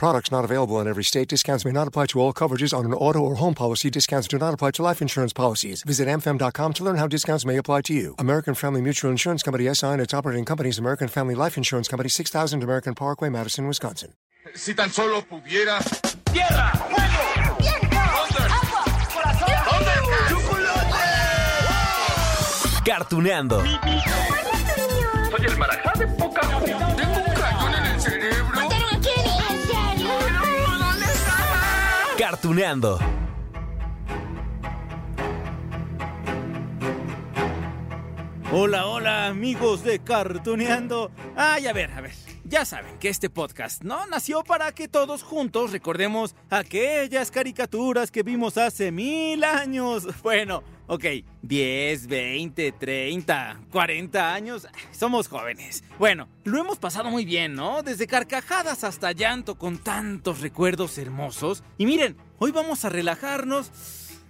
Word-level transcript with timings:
Products 0.00 0.32
not 0.32 0.46
available 0.46 0.80
in 0.80 0.88
every 0.88 1.04
state. 1.04 1.28
Discounts 1.28 1.66
may 1.66 1.72
not 1.72 1.86
apply 1.86 2.06
to 2.06 2.20
all 2.20 2.32
coverages 2.32 2.72
on 2.72 2.86
an 2.86 2.94
auto 2.94 3.18
or 3.18 3.34
home 3.34 3.52
policy. 3.52 3.90
Discounts 3.90 4.26
do 4.28 4.38
not 4.38 4.54
apply 4.54 4.70
to 4.70 4.82
life 4.82 5.02
insurance 5.02 5.34
policies. 5.34 5.82
Visit 5.82 6.08
mfm.com 6.08 6.72
to 6.72 6.82
learn 6.82 6.96
how 6.96 7.06
discounts 7.06 7.44
may 7.44 7.58
apply 7.58 7.82
to 7.82 7.92
you. 7.92 8.14
American 8.18 8.54
Family 8.54 8.80
Mutual 8.80 9.10
Insurance 9.10 9.42
Company 9.42 9.68
SI 9.74 9.88
and 9.88 10.00
its 10.00 10.14
operating 10.14 10.46
companies 10.46 10.78
American 10.78 11.06
Family 11.06 11.34
Life 11.34 11.58
Insurance 11.58 11.86
Company 11.86 12.08
6000 12.08 12.62
American 12.62 12.94
Parkway, 12.94 13.28
Madison, 13.28 13.66
Wisconsin. 13.66 14.14
Si 14.54 14.72
tan 14.72 14.88
solo 14.88 15.20
pudiera. 15.20 15.80
¡Tierra! 16.32 16.72
¡Fuego! 16.72 17.58
¡Viento! 17.60 17.98
¡Agua! 18.00 18.84
¡Corazón! 19.12 19.50
¡Chocolate! 20.30 20.96
Cartuneando. 22.86 23.60
Soy 23.60 25.44
el 25.46 25.58
marajá 25.58 25.92
de 25.98 26.06
poca 26.06 26.40
Cartuneando. 32.20 32.98
Hola, 38.52 38.84
hola 38.84 39.26
amigos 39.28 39.82
de 39.82 40.00
Cartuneando. 40.00 41.10
Ay, 41.34 41.66
a 41.66 41.72
ver, 41.72 41.90
a 41.92 42.02
ver. 42.02 42.12
Ya 42.44 42.66
saben 42.66 42.98
que 42.98 43.08
este 43.08 43.30
podcast 43.30 43.82
no 43.84 44.06
nació 44.06 44.44
para 44.44 44.72
que 44.72 44.86
todos 44.86 45.22
juntos 45.22 45.72
recordemos 45.72 46.34
aquellas 46.50 47.30
caricaturas 47.30 48.10
que 48.10 48.22
vimos 48.22 48.58
hace 48.58 48.92
mil 48.92 49.42
años. 49.42 50.06
Bueno, 50.22 50.62
ok, 50.90 51.04
10, 51.42 52.08
20, 52.08 52.72
30, 52.72 53.60
40 53.70 54.34
años. 54.34 54.66
Somos 54.90 55.28
jóvenes. 55.28 55.84
Bueno, 56.00 56.28
lo 56.42 56.58
hemos 56.58 56.78
pasado 56.78 57.10
muy 57.10 57.24
bien, 57.24 57.54
¿no? 57.54 57.84
Desde 57.84 58.08
carcajadas 58.08 58.82
hasta 58.82 59.12
llanto 59.12 59.54
con 59.54 59.78
tantos 59.78 60.40
recuerdos 60.40 60.98
hermosos. 60.98 61.62
Y 61.78 61.86
miren, 61.86 62.16
hoy 62.38 62.50
vamos 62.50 62.84
a 62.84 62.88
relajarnos 62.88 63.70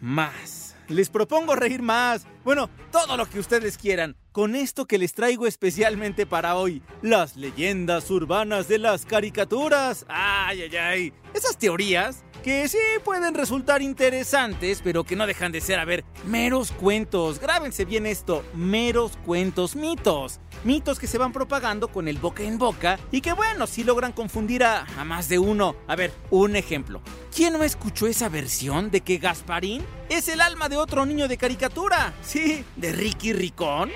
más. 0.02 0.76
Les 0.88 1.08
propongo 1.08 1.56
reír 1.56 1.80
más. 1.80 2.26
Bueno, 2.44 2.68
todo 2.92 3.16
lo 3.16 3.24
que 3.26 3.38
ustedes 3.38 3.78
quieran. 3.78 4.14
Con 4.32 4.54
esto 4.54 4.86
que 4.86 4.96
les 4.96 5.12
traigo 5.12 5.48
especialmente 5.48 6.24
para 6.24 6.54
hoy. 6.54 6.82
Las 7.02 7.36
leyendas 7.36 8.08
urbanas 8.12 8.68
de 8.68 8.78
las 8.78 9.04
caricaturas. 9.04 10.06
Ay, 10.08 10.62
ay, 10.62 10.76
ay. 10.76 11.12
Esas 11.34 11.58
teorías 11.58 12.22
que 12.44 12.68
sí 12.68 12.78
pueden 13.04 13.34
resultar 13.34 13.82
interesantes, 13.82 14.80
pero 14.82 15.04
que 15.04 15.16
no 15.16 15.26
dejan 15.26 15.52
de 15.52 15.60
ser, 15.60 15.78
a 15.78 15.84
ver, 15.84 16.04
meros 16.24 16.72
cuentos. 16.72 17.38
Grábense 17.38 17.84
bien 17.84 18.06
esto, 18.06 18.44
meros 18.54 19.18
cuentos, 19.26 19.76
mitos. 19.76 20.40
Mitos 20.64 20.98
que 20.98 21.06
se 21.06 21.18
van 21.18 21.32
propagando 21.32 21.88
con 21.88 22.08
el 22.08 22.18
boca 22.18 22.42
en 22.42 22.58
boca 22.58 22.98
y 23.10 23.20
que 23.20 23.32
bueno, 23.32 23.66
sí 23.66 23.84
logran 23.84 24.12
confundir 24.12 24.64
a, 24.64 24.86
más 25.04 25.28
de 25.28 25.38
uno. 25.38 25.76
A 25.86 25.96
ver, 25.96 26.12
un 26.30 26.56
ejemplo. 26.56 27.02
¿Quién 27.34 27.54
no 27.54 27.64
escuchó 27.64 28.06
esa 28.06 28.28
versión 28.28 28.90
de 28.90 29.00
que 29.00 29.18
Gasparín 29.18 29.82
es 30.08 30.28
el 30.28 30.40
alma 30.40 30.68
de 30.68 30.76
otro 30.76 31.06
niño 31.06 31.28
de 31.28 31.36
caricatura? 31.36 32.12
Sí, 32.22 32.64
de 32.76 32.92
Ricky 32.92 33.32
Ricón. 33.32 33.90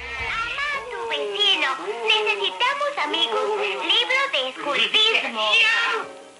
Necesitamos 1.17 2.91
amigos. 3.05 3.41
Libro 3.61 4.21
de 4.33 4.49
escultismo. 4.49 5.49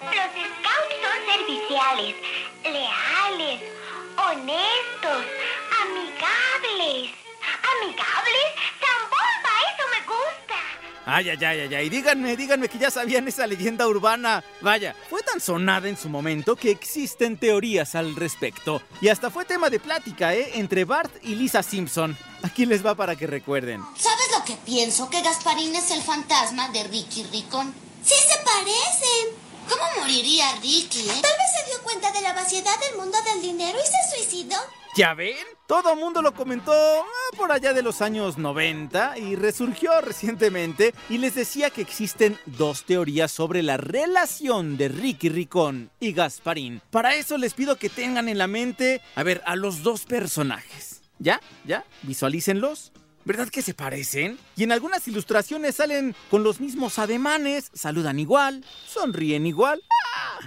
Los 0.01 0.29
scouts 0.35 0.95
son 1.01 1.17
serviciales, 1.33 2.15
leales, 2.63 3.61
honestos, 4.17 5.25
amigables. 5.81 7.11
¿Amigables? 7.63 8.47
¡Zambomba! 8.79 9.53
¡Eso 9.69 9.85
me 9.91 10.01
gusta! 10.07 10.55
Ay, 11.05 11.29
ay, 11.29 11.37
ay, 11.43 11.59
ay, 11.61 11.75
ay. 11.75 11.89
Díganme, 11.89 12.35
díganme 12.35 12.67
que 12.67 12.77
ya 12.77 12.91
sabían 12.91 13.27
esa 13.27 13.47
leyenda 13.47 13.87
urbana. 13.87 14.43
Vaya, 14.61 14.95
fue 15.09 15.21
tan 15.21 15.39
sonada 15.39 15.87
en 15.87 15.97
su 15.97 16.09
momento 16.09 16.55
que 16.55 16.71
existen 16.71 17.37
teorías 17.37 17.95
al 17.95 18.15
respecto. 18.15 18.81
Y 19.01 19.09
hasta 19.09 19.29
fue 19.29 19.45
tema 19.45 19.69
de 19.69 19.79
plática, 19.79 20.33
¿eh? 20.33 20.51
Entre 20.55 20.83
Bart 20.85 21.13
y 21.23 21.35
Lisa 21.35 21.63
Simpson. 21.63 22.17
Aquí 22.43 22.65
les 22.65 22.85
va 22.85 22.95
para 22.95 23.15
que 23.15 23.27
recuerden. 23.27 23.81
¿Sabes 23.95 24.14
lo 24.14 24.14
que 24.45 24.55
pienso? 24.57 25.09
Que 25.09 25.21
Gasparín 25.21 25.75
es 25.75 25.91
el 25.91 26.01
fantasma 26.01 26.69
de 26.69 26.83
Ricky 26.83 27.23
Ricón. 27.23 27.73
¡Sí 28.03 28.13
se 28.13 28.37
parecen! 28.45 29.45
¿Cómo 29.67 29.83
moriría 30.01 30.51
Ricky, 30.61 31.09
eh? 31.09 31.21
Tal 31.21 31.33
vez 31.37 31.51
se 31.57 31.71
dio 31.71 31.81
cuenta 31.83 32.11
de 32.11 32.21
la 32.21 32.33
vaciedad 32.33 32.79
del 32.79 32.99
mundo 32.99 33.17
del 33.25 33.41
dinero 33.41 33.77
y 33.79 33.87
se 33.87 34.17
suicidó. 34.17 34.55
¿Ya 34.95 35.15
ven? 35.15 35.35
Todo 35.67 35.95
mundo 35.95 36.21
lo 36.21 36.33
comentó 36.35 36.71
ah, 36.71 37.35
por 37.35 37.51
allá 37.51 37.73
de 37.73 37.81
los 37.81 38.01
años 38.01 38.37
90 38.37 39.17
y 39.17 39.35
resurgió 39.35 39.99
recientemente 39.99 40.93
y 41.09 41.17
les 41.17 41.33
decía 41.33 41.71
que 41.71 41.81
existen 41.81 42.39
dos 42.45 42.85
teorías 42.85 43.31
sobre 43.31 43.63
la 43.63 43.77
relación 43.77 44.77
de 44.77 44.89
Ricky 44.89 45.29
Ricón 45.29 45.89
y 45.99 46.13
Gasparín. 46.13 46.81
Para 46.91 47.15
eso 47.15 47.37
les 47.39 47.55
pido 47.55 47.77
que 47.77 47.89
tengan 47.89 48.29
en 48.29 48.37
la 48.37 48.47
mente, 48.47 49.01
a 49.15 49.23
ver, 49.23 49.41
a 49.45 49.55
los 49.55 49.81
dos 49.81 50.05
personajes. 50.05 51.01
¿Ya? 51.17 51.41
¿Ya? 51.65 51.83
Visualícenlos. 52.03 52.91
¿Verdad 53.25 53.49
que 53.49 53.63
se 53.63 53.73
parecen? 53.73 54.37
Y 54.55 54.63
en 54.63 54.71
algunas 54.71 55.07
ilustraciones 55.07 55.77
salen 55.77 56.15
con 56.29 56.43
los 56.43 56.59
mismos 56.59 56.99
ademanes, 56.99 57.71
saludan 57.73 58.19
igual, 58.19 58.63
sonríen 58.87 59.47
igual. 59.47 59.81
¡Ah! 60.15 60.39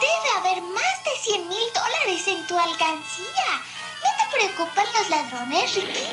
Debe 0.00 0.38
haber 0.38 0.62
más 0.62 1.04
de 1.04 1.32
100 1.32 1.48
mil 1.48 1.58
dólares 1.74 2.28
en 2.28 2.46
tu 2.46 2.56
alcancía. 2.56 3.50
¿No 4.04 4.08
te 4.18 4.36
preocupan 4.38 4.86
los 4.96 5.10
ladrones, 5.10 5.74
Ricky? 5.74 6.06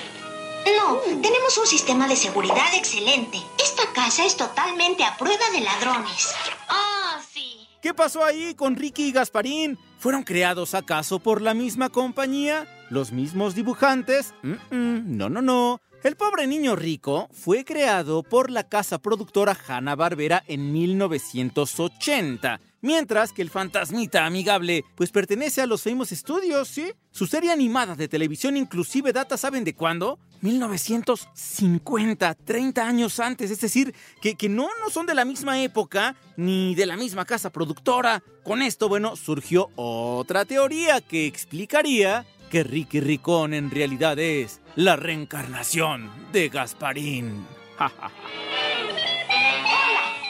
No, 0.78 0.96
tenemos 1.22 1.56
un 1.59 1.68
sistema 1.68 2.07
de 2.07 2.16
seguridad 2.16 2.74
excelente. 2.74 3.38
Esta 3.63 3.94
casa 3.94 4.25
es 4.25 4.36
totalmente 4.36 5.03
a 5.03 5.16
prueba 5.16 5.47
de 5.52 5.62
ladrones. 5.62 6.34
Ah, 6.69 7.22
sí. 7.31 7.68
¿Qué 7.84 7.94
pasó 7.94 8.25
ahí 8.25 8.56
con 8.56 8.75
Ricky 8.75 9.09
y 9.09 9.12
Gasparín? 9.12 9.78
¿Fueron 10.00 10.24
creados 10.24 10.74
acaso 10.74 11.19
por 11.19 11.41
la 11.41 11.53
misma 11.53 11.90
compañía? 11.90 12.68
¿Los 12.90 13.12
mismos 13.12 13.53
dibujantes? 13.53 14.34
No, 14.72 15.30
no, 15.30 15.42
no. 15.42 15.81
El 16.03 16.16
pobre 16.16 16.48
niño 16.48 16.75
rico 16.75 17.28
fue 17.34 17.66
creado 17.66 18.24
por 18.24 18.50
la 18.50 18.70
casa 18.70 19.00
productora 19.00 19.58
Hanna-Barbera 19.68 20.44
en 20.48 20.72
1980, 20.72 22.62
mientras 22.81 23.34
que 23.34 23.42
el 23.42 23.50
fantasmita 23.50 24.25
amigable 24.25 24.86
pues 24.96 25.12
pertenece 25.12 25.62
a 25.62 25.66
los 25.66 25.84
Famous 25.84 26.12
Studios, 26.12 26.68
¿sí? 26.68 26.94
Su 27.12 27.25
serie 27.25 27.52
animada 27.52 27.96
de 27.96 28.08
televisión 28.08 28.56
inclusive 28.56 29.12
data, 29.12 29.38
¿saben 29.38 29.64
de 29.64 29.74
cuándo? 29.74 30.19
1950, 30.42 32.36
30 32.36 32.88
años 32.88 33.19
antes, 33.19 33.50
es 33.50 33.59
decir, 33.59 33.94
que, 34.22 34.36
que 34.36 34.50
no, 34.50 34.69
no 34.80 34.92
son 34.92 35.08
de 35.08 35.16
la 35.16 35.25
misma 35.25 35.62
época 35.62 36.16
ni 36.38 36.75
de 36.75 36.86
la 36.86 36.96
misma 36.96 37.25
casa 37.25 37.52
productora. 37.52 38.24
Con 38.44 38.62
esto, 38.62 38.88
bueno, 38.88 39.16
surgió 39.16 39.72
otra 39.75 40.46
teoría 40.46 41.02
que 41.02 41.25
explicaría 41.25 42.25
que 42.50 42.63
Ricky 42.63 43.00
Ricón 43.00 43.53
en 43.53 43.69
realidad 43.69 44.18
es 44.19 44.62
la 44.75 44.96
reencarnación 44.96 46.09
de 46.31 46.50
Gasparín. 46.50 47.46
Hola, 47.80 48.12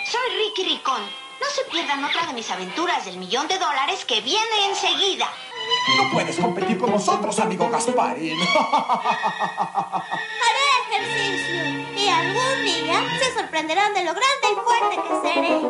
soy 0.10 0.38
Ricky 0.38 0.64
Ricón. 0.76 1.02
No 1.40 1.48
se 1.54 1.64
pierdan 1.72 2.04
otra 2.04 2.26
de 2.26 2.34
mis 2.34 2.50
aventuras 2.50 3.06
del 3.06 3.18
millón 3.18 3.48
de 3.48 3.58
dólares 3.60 4.04
que 4.06 4.22
viene 4.22 4.68
enseguida. 4.70 5.28
No 5.98 6.12
puedes 6.12 6.38
competir 6.38 6.78
con 6.78 6.92
nosotros, 6.92 7.40
amigo 7.40 7.70
Gasparín. 7.70 8.38
Haré 10.42 10.68
ejercicio 10.90 11.64
y 11.96 12.10
algún 12.10 12.66
día 12.66 13.04
se 13.20 13.34
sorprenderán 13.40 13.94
de 13.94 14.04
lo 14.04 14.14
grande 14.14 14.48
y 14.52 14.56
fuerte 14.64 14.96
que 15.08 15.30
seré. 15.30 15.62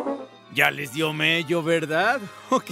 Ya 0.54 0.70
les 0.70 0.92
dio 0.92 1.12
mello, 1.12 1.62
¿verdad? 1.62 2.20
Ok, 2.50 2.70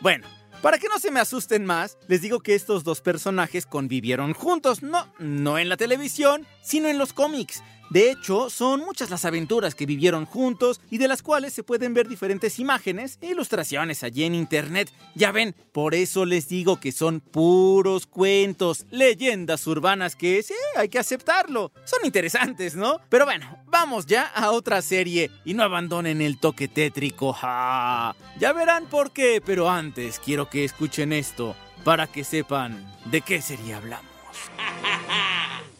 bueno. 0.00 0.26
Para 0.62 0.78
que 0.78 0.86
no 0.86 1.00
se 1.00 1.10
me 1.10 1.18
asusten 1.18 1.66
más, 1.66 1.98
les 2.06 2.22
digo 2.22 2.38
que 2.38 2.54
estos 2.54 2.84
dos 2.84 3.00
personajes 3.00 3.66
convivieron 3.66 4.32
juntos, 4.32 4.80
no, 4.80 5.12
no 5.18 5.58
en 5.58 5.68
la 5.68 5.76
televisión, 5.76 6.46
sino 6.62 6.86
en 6.86 6.98
los 6.98 7.12
cómics. 7.12 7.64
De 7.92 8.10
hecho, 8.10 8.48
son 8.48 8.80
muchas 8.80 9.10
las 9.10 9.26
aventuras 9.26 9.74
que 9.74 9.84
vivieron 9.84 10.24
juntos 10.24 10.80
y 10.90 10.96
de 10.96 11.08
las 11.08 11.22
cuales 11.22 11.52
se 11.52 11.62
pueden 11.62 11.92
ver 11.92 12.08
diferentes 12.08 12.58
imágenes 12.58 13.18
e 13.20 13.26
ilustraciones 13.26 14.02
allí 14.02 14.24
en 14.24 14.34
internet. 14.34 14.90
Ya 15.14 15.30
ven, 15.30 15.54
por 15.72 15.94
eso 15.94 16.24
les 16.24 16.48
digo 16.48 16.80
que 16.80 16.90
son 16.90 17.20
puros 17.20 18.06
cuentos, 18.06 18.86
leyendas 18.90 19.66
urbanas 19.66 20.16
que 20.16 20.42
sí, 20.42 20.54
hay 20.74 20.88
que 20.88 21.00
aceptarlo. 21.00 21.70
Son 21.84 21.98
interesantes, 22.06 22.76
¿no? 22.76 22.98
Pero 23.10 23.26
bueno, 23.26 23.58
vamos 23.66 24.06
ya 24.06 24.22
a 24.22 24.52
otra 24.52 24.80
serie 24.80 25.30
y 25.44 25.52
no 25.52 25.62
abandonen 25.62 26.22
el 26.22 26.40
toque 26.40 26.68
tétrico. 26.68 27.34
¡Ja! 27.34 28.16
Ya 28.40 28.54
verán 28.54 28.86
por 28.86 29.12
qué, 29.12 29.42
pero 29.44 29.68
antes 29.68 30.18
quiero 30.18 30.48
que 30.48 30.64
escuchen 30.64 31.12
esto 31.12 31.54
para 31.84 32.06
que 32.06 32.24
sepan 32.24 32.90
de 33.04 33.20
qué 33.20 33.42
serie 33.42 33.74
hablamos. 33.74 34.06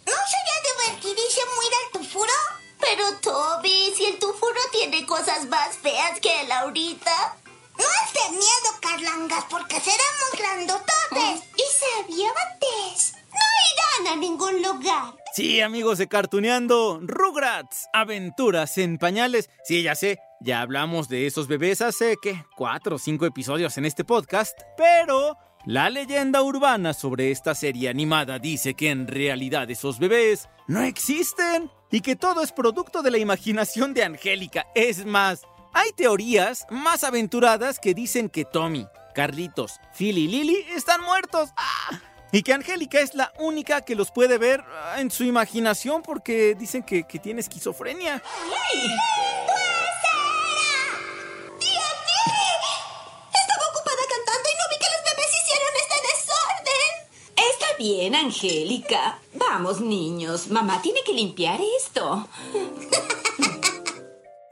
¿No 0.06 0.12
sería 0.32 0.56
divertidísimo 0.94 1.52
ir 1.66 1.72
al 1.74 2.00
Tufuro? 2.00 2.32
Pero 2.94 3.06
Toby, 3.22 3.90
si 3.96 4.04
el 4.04 4.18
tufuro 4.18 4.60
tiene 4.70 5.06
cosas 5.06 5.48
más 5.48 5.78
feas 5.78 6.20
que 6.20 6.46
Laurita. 6.46 7.38
No 7.78 7.84
has 7.84 8.12
de 8.12 8.36
miedo, 8.36 8.70
Carlangas, 8.82 9.44
porque 9.48 9.76
seremos 9.80 10.30
grandototes 10.36 11.48
y 11.56 12.06
sabiotes. 12.06 13.14
No 13.30 14.04
irán 14.04 14.12
a 14.12 14.20
ningún 14.20 14.62
lugar. 14.62 15.14
Sí, 15.34 15.62
amigos 15.62 15.96
de 15.96 16.08
Cartuneando, 16.08 17.00
Rugrats, 17.02 17.86
aventuras 17.94 18.76
en 18.76 18.98
pañales. 18.98 19.48
Sí, 19.64 19.82
ya 19.82 19.94
sé, 19.94 20.18
ya 20.42 20.60
hablamos 20.60 21.08
de 21.08 21.26
esos 21.26 21.48
bebés 21.48 21.80
hace, 21.80 22.16
¿qué? 22.20 22.44
Cuatro 22.56 22.96
o 22.96 22.98
cinco 22.98 23.24
episodios 23.24 23.78
en 23.78 23.86
este 23.86 24.04
podcast, 24.04 24.60
pero 24.76 25.38
la 25.64 25.88
leyenda 25.88 26.42
urbana 26.42 26.92
sobre 26.92 27.30
esta 27.30 27.54
serie 27.54 27.88
animada 27.88 28.38
dice 28.38 28.74
que 28.74 28.90
en 28.90 29.06
realidad 29.06 29.70
esos 29.70 29.98
bebés 29.98 30.50
no 30.66 30.82
existen 30.82 31.70
y 31.92 32.00
que 32.00 32.16
todo 32.16 32.42
es 32.42 32.50
producto 32.50 33.02
de 33.02 33.12
la 33.12 33.18
imaginación 33.18 33.94
de 33.94 34.02
Angélica. 34.02 34.66
Es 34.74 35.04
más, 35.04 35.42
hay 35.74 35.92
teorías 35.92 36.66
más 36.70 37.04
aventuradas 37.04 37.78
que 37.78 37.94
dicen 37.94 38.28
que 38.28 38.44
Tommy, 38.44 38.88
Carlitos, 39.14 39.78
Phil 39.94 40.18
y 40.18 40.26
Lily 40.26 40.66
están 40.74 41.02
muertos. 41.02 41.50
Y 42.32 42.42
que 42.42 42.54
Angélica 42.54 42.98
es 42.98 43.14
la 43.14 43.30
única 43.38 43.82
que 43.82 43.94
los 43.94 44.10
puede 44.10 44.38
ver 44.38 44.64
ah, 44.66 45.00
en 45.00 45.10
su 45.10 45.22
imaginación 45.22 46.00
porque 46.00 46.54
dicen 46.54 46.82
que, 46.82 47.04
que 47.04 47.18
tiene 47.18 47.40
esquizofrenia. 47.40 48.22
¡Tía 48.72 49.41
bien, 57.82 58.14
Angélica. 58.14 59.18
Vamos, 59.34 59.80
niños. 59.80 60.48
Mamá 60.48 60.80
tiene 60.82 61.00
que 61.04 61.12
limpiar 61.12 61.60
esto. 61.78 62.28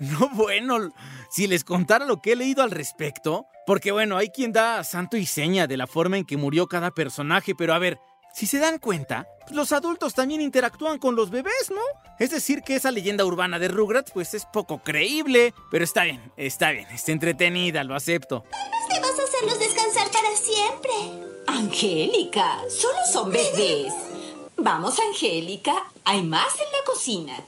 No, 0.02 0.30
bueno, 0.32 0.94
si 1.30 1.46
les 1.46 1.62
contara 1.62 2.06
lo 2.06 2.22
que 2.22 2.32
he 2.32 2.36
leído 2.36 2.62
al 2.62 2.70
respecto, 2.70 3.44
porque 3.66 3.92
bueno, 3.92 4.16
hay 4.16 4.30
quien 4.30 4.50
da 4.50 4.82
santo 4.82 5.18
y 5.18 5.26
seña 5.26 5.66
de 5.66 5.76
la 5.76 5.86
forma 5.86 6.16
en 6.16 6.24
que 6.24 6.38
murió 6.38 6.68
cada 6.68 6.90
personaje, 6.90 7.54
pero 7.54 7.74
a 7.74 7.78
ver, 7.78 7.98
si 8.32 8.46
se 8.46 8.60
dan 8.60 8.78
cuenta, 8.78 9.28
pues 9.42 9.52
los 9.52 9.72
adultos 9.72 10.14
también 10.14 10.40
interactúan 10.40 10.98
con 10.98 11.16
los 11.16 11.28
bebés, 11.28 11.70
¿no? 11.70 11.82
Es 12.18 12.30
decir, 12.30 12.62
que 12.62 12.76
esa 12.76 12.90
leyenda 12.90 13.26
urbana 13.26 13.58
de 13.58 13.68
Rugrats 13.68 14.10
pues 14.10 14.32
es 14.32 14.46
poco 14.46 14.78
creíble, 14.78 15.52
pero 15.70 15.84
está 15.84 16.04
bien, 16.04 16.32
está 16.38 16.70
bien, 16.70 16.88
está 16.88 17.12
entretenida, 17.12 17.84
lo 17.84 17.94
acepto. 17.94 18.44
Te 18.88 19.00
vas 19.00 19.18
a 19.18 19.22
hacerlos 19.22 19.58
descansar 19.58 20.10
para 20.10 20.34
siempre. 20.34 21.39
Angélica, 21.60 22.58
solo 22.70 22.98
son 23.12 23.30
bebés. 23.30 23.92
Vamos, 24.56 24.98
Angélica. 24.98 25.74
Hay 26.04 26.22
más 26.22 26.54
en 26.54 26.72
la 26.72 26.84
cocina. 26.86 27.36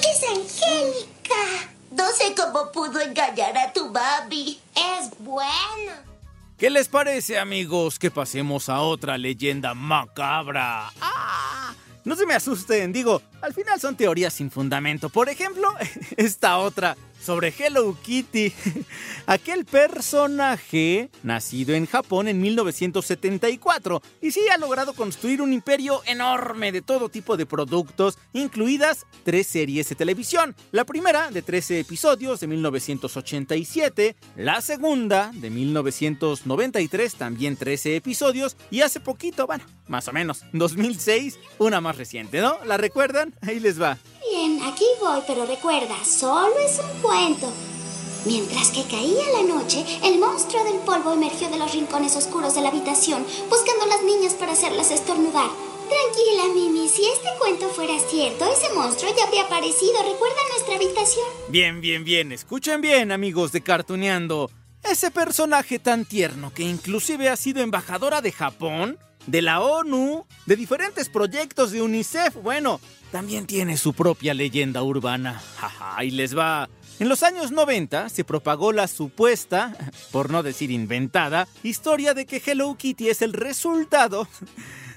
Es 0.00 0.22
Angélica. 0.28 1.74
No 1.90 2.06
sé 2.10 2.34
cómo 2.36 2.70
pudo 2.70 3.00
engañar 3.00 3.58
a 3.58 3.72
tu 3.72 3.90
mami. 3.90 4.60
Es 4.76 5.10
buena. 5.18 6.04
¿Qué 6.56 6.70
les 6.70 6.88
parece, 6.88 7.36
amigos, 7.38 7.98
que 7.98 8.12
pasemos 8.12 8.68
a 8.68 8.80
otra 8.82 9.18
leyenda 9.18 9.74
macabra? 9.74 10.92
¡Ah! 11.00 11.74
No 12.04 12.14
se 12.14 12.26
me 12.26 12.34
asusten, 12.34 12.92
digo, 12.92 13.22
al 13.42 13.54
final 13.54 13.80
son 13.80 13.96
teorías 13.96 14.34
sin 14.34 14.52
fundamento. 14.52 15.08
Por 15.08 15.28
ejemplo, 15.28 15.74
esta 16.16 16.58
otra 16.58 16.96
sobre 17.20 17.54
Hello 17.56 17.96
Kitty. 18.02 18.52
Aquel 19.26 19.64
personaje 19.64 21.10
nacido 21.22 21.74
en 21.74 21.86
Japón 21.86 22.28
en 22.28 22.40
1974 22.40 24.02
y 24.20 24.32
sí 24.32 24.40
ha 24.52 24.58
logrado 24.58 24.94
construir 24.94 25.42
un 25.42 25.52
imperio 25.52 26.00
enorme 26.06 26.72
de 26.72 26.82
todo 26.82 27.08
tipo 27.08 27.36
de 27.36 27.46
productos, 27.46 28.18
incluidas 28.32 29.06
tres 29.24 29.46
series 29.46 29.88
de 29.88 29.94
televisión. 29.94 30.56
La 30.72 30.84
primera 30.84 31.30
de 31.30 31.42
13 31.42 31.80
episodios 31.80 32.40
de 32.40 32.46
1987, 32.46 34.16
la 34.36 34.60
segunda 34.60 35.30
de 35.34 35.50
1993, 35.50 37.14
también 37.14 37.56
13 37.56 37.96
episodios, 37.96 38.56
y 38.70 38.80
hace 38.80 39.00
poquito, 39.00 39.46
bueno, 39.46 39.64
más 39.88 40.08
o 40.08 40.12
menos, 40.12 40.44
2006, 40.52 41.38
una 41.58 41.80
más 41.80 41.96
reciente, 41.96 42.40
¿no? 42.40 42.58
¿La 42.64 42.76
recuerdan? 42.76 43.34
Ahí 43.42 43.60
les 43.60 43.80
va. 43.80 43.98
Bien, 44.28 44.60
aquí 44.64 44.84
voy, 45.00 45.20
pero 45.26 45.46
recuerda, 45.46 45.96
solo 46.04 46.58
es 46.58 46.78
un 46.78 47.00
cuento. 47.00 47.50
Mientras 48.26 48.70
que 48.70 48.84
caía 48.84 49.24
la 49.32 49.42
noche, 49.42 49.84
el 50.04 50.18
monstruo 50.18 50.62
del 50.64 50.78
polvo 50.80 51.12
emergió 51.14 51.48
de 51.48 51.56
los 51.56 51.72
rincones 51.72 52.16
oscuros 52.16 52.54
de 52.54 52.60
la 52.60 52.68
habitación, 52.68 53.24
buscando 53.48 53.84
a 53.84 53.88
las 53.88 54.02
niñas 54.02 54.34
para 54.34 54.52
hacerlas 54.52 54.90
estornudar. 54.90 55.48
Tranquila, 55.88 56.54
Mimi, 56.54 56.88
si 56.88 57.04
este 57.06 57.28
cuento 57.38 57.68
fuera 57.70 57.98
cierto, 57.98 58.44
ese 58.44 58.72
monstruo 58.74 59.10
ya 59.16 59.24
habría 59.24 59.44
aparecido. 59.44 60.02
¿Recuerda 60.02 60.36
nuestra 60.50 60.76
habitación? 60.76 61.26
Bien, 61.48 61.80
bien, 61.80 62.04
bien. 62.04 62.30
Escuchen 62.30 62.80
bien, 62.80 63.10
amigos 63.10 63.52
de 63.52 63.62
Cartuneando. 63.62 64.50
Ese 64.84 65.10
personaje 65.10 65.78
tan 65.78 66.04
tierno 66.04 66.52
que 66.54 66.62
inclusive 66.62 67.28
ha 67.28 67.36
sido 67.36 67.62
embajadora 67.62 68.20
de 68.20 68.32
Japón, 68.32 68.98
de 69.26 69.42
la 69.42 69.60
ONU, 69.60 70.26
de 70.46 70.56
diferentes 70.56 71.08
proyectos 71.08 71.72
de 71.72 71.82
UNICEF, 71.82 72.34
bueno, 72.36 72.80
también 73.10 73.46
tiene 73.46 73.76
su 73.76 73.92
propia 73.92 74.34
leyenda 74.34 74.82
urbana. 74.82 75.40
Ahí 75.80 76.10
les 76.10 76.36
va. 76.36 76.68
En 76.98 77.08
los 77.08 77.22
años 77.22 77.50
90 77.50 78.08
se 78.08 78.24
propagó 78.24 78.72
la 78.72 78.86
supuesta, 78.86 79.74
por 80.12 80.30
no 80.30 80.42
decir 80.42 80.70
inventada, 80.70 81.48
historia 81.62 82.12
de 82.14 82.26
que 82.26 82.42
Hello 82.44 82.74
Kitty 82.76 83.08
es 83.08 83.22
el 83.22 83.32
resultado 83.32 84.28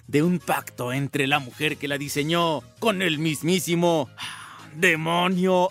de 0.07 0.21
un 0.21 0.39
pacto 0.39 0.91
entre 0.91 1.27
la 1.27 1.39
mujer 1.39 1.77
que 1.77 1.87
la 1.87 1.97
diseñó 1.97 2.61
con 2.79 3.01
el 3.01 3.19
mismísimo 3.19 4.09
demonio. 4.75 5.69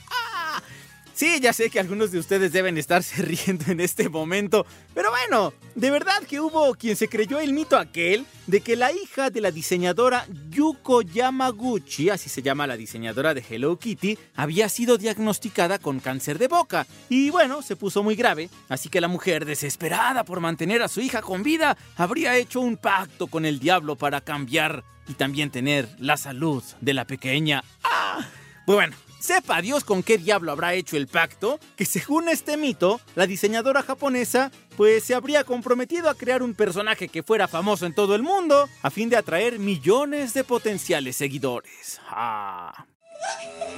Sí, 1.15 1.41
ya 1.41 1.53
sé 1.53 1.69
que 1.69 1.79
algunos 1.79 2.11
de 2.11 2.19
ustedes 2.19 2.53
deben 2.53 2.79
estarse 2.79 3.23
riendo 3.23 3.71
en 3.71 3.81
este 3.81 4.09
momento, 4.09 4.67
pero 4.95 5.11
bueno, 5.11 5.53
de 5.75 5.91
verdad 5.91 6.23
que 6.23 6.41
hubo 6.41 6.75
quien 6.75 6.97
se 6.97 7.09
creyó 7.09 7.39
el 7.39 7.53
mito 7.53 7.77
aquel 7.77 8.25
de 8.47 8.61
que 8.61 8.77
la 8.77 8.93
hija 8.93 9.29
de 9.29 9.43
la 9.43 9.51
diseñadora 9.51 10.27
Yuko 10.51 11.03
Yamaguchi, 11.03 12.09
así 12.09 12.31
se 12.31 12.43
llama 12.43 12.67
la 12.67 12.77
diseñadora 12.77 13.35
de 13.35 13.45
Hello 13.49 13.79
Kitty, 13.79 14.19
había 14.35 14.69
sido 14.69 14.97
diagnosticada 14.97 15.79
con 15.79 16.01
cáncer 16.01 16.39
de 16.39 16.49
boca. 16.49 16.87
Y 17.09 17.31
bueno, 17.31 17.63
se 17.63 17.77
puso 17.77 18.03
muy 18.03 18.17
grave, 18.17 18.49
así 18.69 18.89
que 18.89 19.01
la 19.01 19.09
mujer, 19.09 19.45
desesperada 19.45 20.25
por 20.25 20.41
mantener 20.41 20.83
a 20.83 20.89
su 20.89 21.01
hija 21.01 21.21
con 21.21 21.43
vida, 21.43 21.77
habría 21.97 22.37
hecho 22.37 22.61
un 22.61 22.77
pacto 22.79 23.27
con 23.27 23.45
el 23.45 23.59
diablo 23.59 23.97
para 23.97 24.23
cambiar 24.23 24.83
y 25.07 25.15
también 25.15 25.51
tener 25.51 25.89
la 25.99 26.17
salud 26.17 26.63
de 26.81 26.95
la 26.95 27.07
pequeña. 27.07 27.63
¡Ah! 27.85 28.27
Bueno, 28.67 28.97
Sepa 29.23 29.63
Dios 29.63 29.85
con 29.85 30.03
qué 30.03 30.19
diablo 30.19 30.51
habrá 30.51 30.75
hecho 30.75 30.97
el 30.97 31.07
pacto, 31.07 31.61
que 31.77 31.85
según 31.85 32.29
este 32.29 32.57
mito, 32.57 33.01
la 33.15 33.29
diseñadora 33.29 33.85
japonesa 33.85 34.51
pues 34.77 35.05
se 35.05 35.15
habría 35.15 35.45
comprometido 35.45 36.11
a 36.11 36.17
crear 36.17 36.43
un 36.43 36.55
personaje 36.55 37.07
que 37.07 37.23
fuera 37.23 37.47
famoso 37.47 37.87
en 37.87 37.95
todo 37.95 38.17
el 38.17 38.23
mundo, 38.25 38.69
a 38.83 38.91
fin 38.91 39.09
de 39.09 39.17
atraer 39.17 39.61
millones 39.61 40.35
de 40.35 40.43
potenciales 40.43 41.15
seguidores. 41.15 42.01
Ah. 42.09 42.85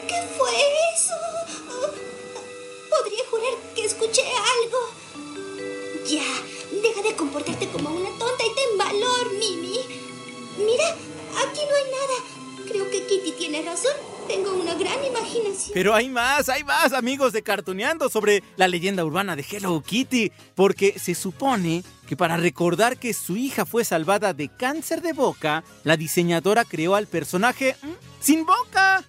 ¿Qué 0.09 0.23
fue 0.39 0.51
eso? 0.95 1.15
Podría 2.89 3.25
jurar 3.31 3.75
que 3.75 3.85
escuché 3.85 4.23
algo. 4.23 4.79
Ya, 6.09 6.25
deja 6.81 7.03
de 7.03 7.15
comportarte 7.17 7.69
como 7.69 7.91
una 7.91 8.09
tonta 8.19 8.45
y 8.47 8.55
ten 8.55 8.79
valor, 8.79 9.31
Mimi. 9.39 9.79
Mira, 10.57 10.89
aquí 10.89 11.61
no 11.69 11.77
hay 11.77 11.91
nada. 11.91 12.67
Creo 12.67 12.91
que 12.91 13.07
Kitty 13.07 13.33
tiene 13.33 13.61
razón. 13.61 14.14
Tengo 14.27 14.55
una 14.55 14.75
gran 14.75 15.05
imaginación. 15.05 15.73
Pero 15.75 15.95
hay 15.95 16.09
más, 16.09 16.49
hay 16.49 16.65
más 16.65 16.93
amigos 16.93 17.33
de 17.33 17.43
Cartuneando 17.43 18.09
sobre 18.09 18.43
la 18.57 18.69
leyenda 18.69 19.05
urbana 19.05 19.37
de 19.37 19.45
Hello 19.49 19.83
Kitty, 19.83 20.33
porque 20.55 20.99
se 20.99 21.15
supone 21.15 21.85
que 22.07 22.17
para 22.17 22.37
recordar 22.37 22.99
que 22.99 23.15
su 23.15 23.37
hija 23.37 23.65
fue 23.65 23.85
salvada 23.85 24.33
de 24.33 24.49
cáncer 24.49 25.03
de 25.03 25.13
boca, 25.13 25.65
la 25.85 25.97
diseñadora 25.97 26.65
creó 26.65 26.95
al 26.95 27.07
personaje 27.07 27.77
sin 28.25 28.47
boca. 28.47 29.05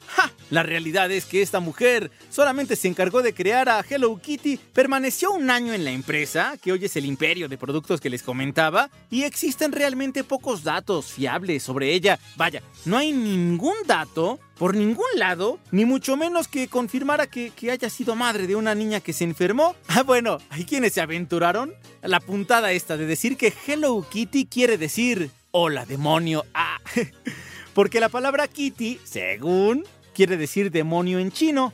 La 0.51 0.61
realidad 0.61 1.09
es 1.09 1.25
que 1.25 1.41
esta 1.41 1.59
mujer 1.59 2.11
solamente 2.29 2.75
se 2.75 2.87
encargó 2.87 3.21
de 3.21 3.33
crear 3.33 3.69
a 3.69 3.83
Hello 3.87 4.19
Kitty, 4.21 4.57
permaneció 4.57 5.31
un 5.31 5.49
año 5.49 5.73
en 5.73 5.83
la 5.83 5.91
empresa, 5.91 6.55
que 6.61 6.71
hoy 6.71 6.85
es 6.85 6.95
el 6.97 7.05
imperio 7.05 7.47
de 7.47 7.57
productos 7.57 8.01
que 8.01 8.09
les 8.09 8.21
comentaba, 8.21 8.89
y 9.09 9.23
existen 9.23 9.71
realmente 9.71 10.23
pocos 10.23 10.63
datos 10.63 11.13
fiables 11.13 11.63
sobre 11.63 11.93
ella. 11.93 12.19
Vaya, 12.35 12.61
no 12.85 12.97
hay 12.97 13.13
ningún 13.13 13.75
dato 13.87 14.39
por 14.57 14.75
ningún 14.75 15.05
lado, 15.15 15.59
ni 15.71 15.83
mucho 15.83 16.15
menos 16.15 16.47
que 16.47 16.67
confirmara 16.67 17.27
que, 17.27 17.51
que, 17.51 17.71
haya 17.71 17.89
sido 17.89 18.15
madre 18.15 18.47
de 18.47 18.55
una 18.55 18.75
niña 18.75 19.01
que 19.01 19.13
se 19.13 19.23
enfermó. 19.23 19.75
Ah, 19.87 20.03
bueno, 20.03 20.37
hay 20.49 20.65
quienes 20.65 20.93
se 20.93 21.01
aventuraron 21.01 21.73
la 22.01 22.19
puntada 22.19 22.71
de 22.93 23.07
decir 23.07 23.35
que 23.35 23.51
Hello 23.65 24.05
Kitty 24.07 24.45
quiere 24.45 24.77
decir 24.77 25.31
hola 25.51 25.85
demonio. 25.85 26.45
Ah, 26.53 26.77
porque 27.73 27.99
la 27.99 28.09
palabra 28.09 28.47
Kitty, 28.47 28.99
según, 29.03 29.83
quiere 30.13 30.37
decir 30.37 30.69
demonio 30.69 31.17
en 31.17 31.31
chino. 31.31 31.73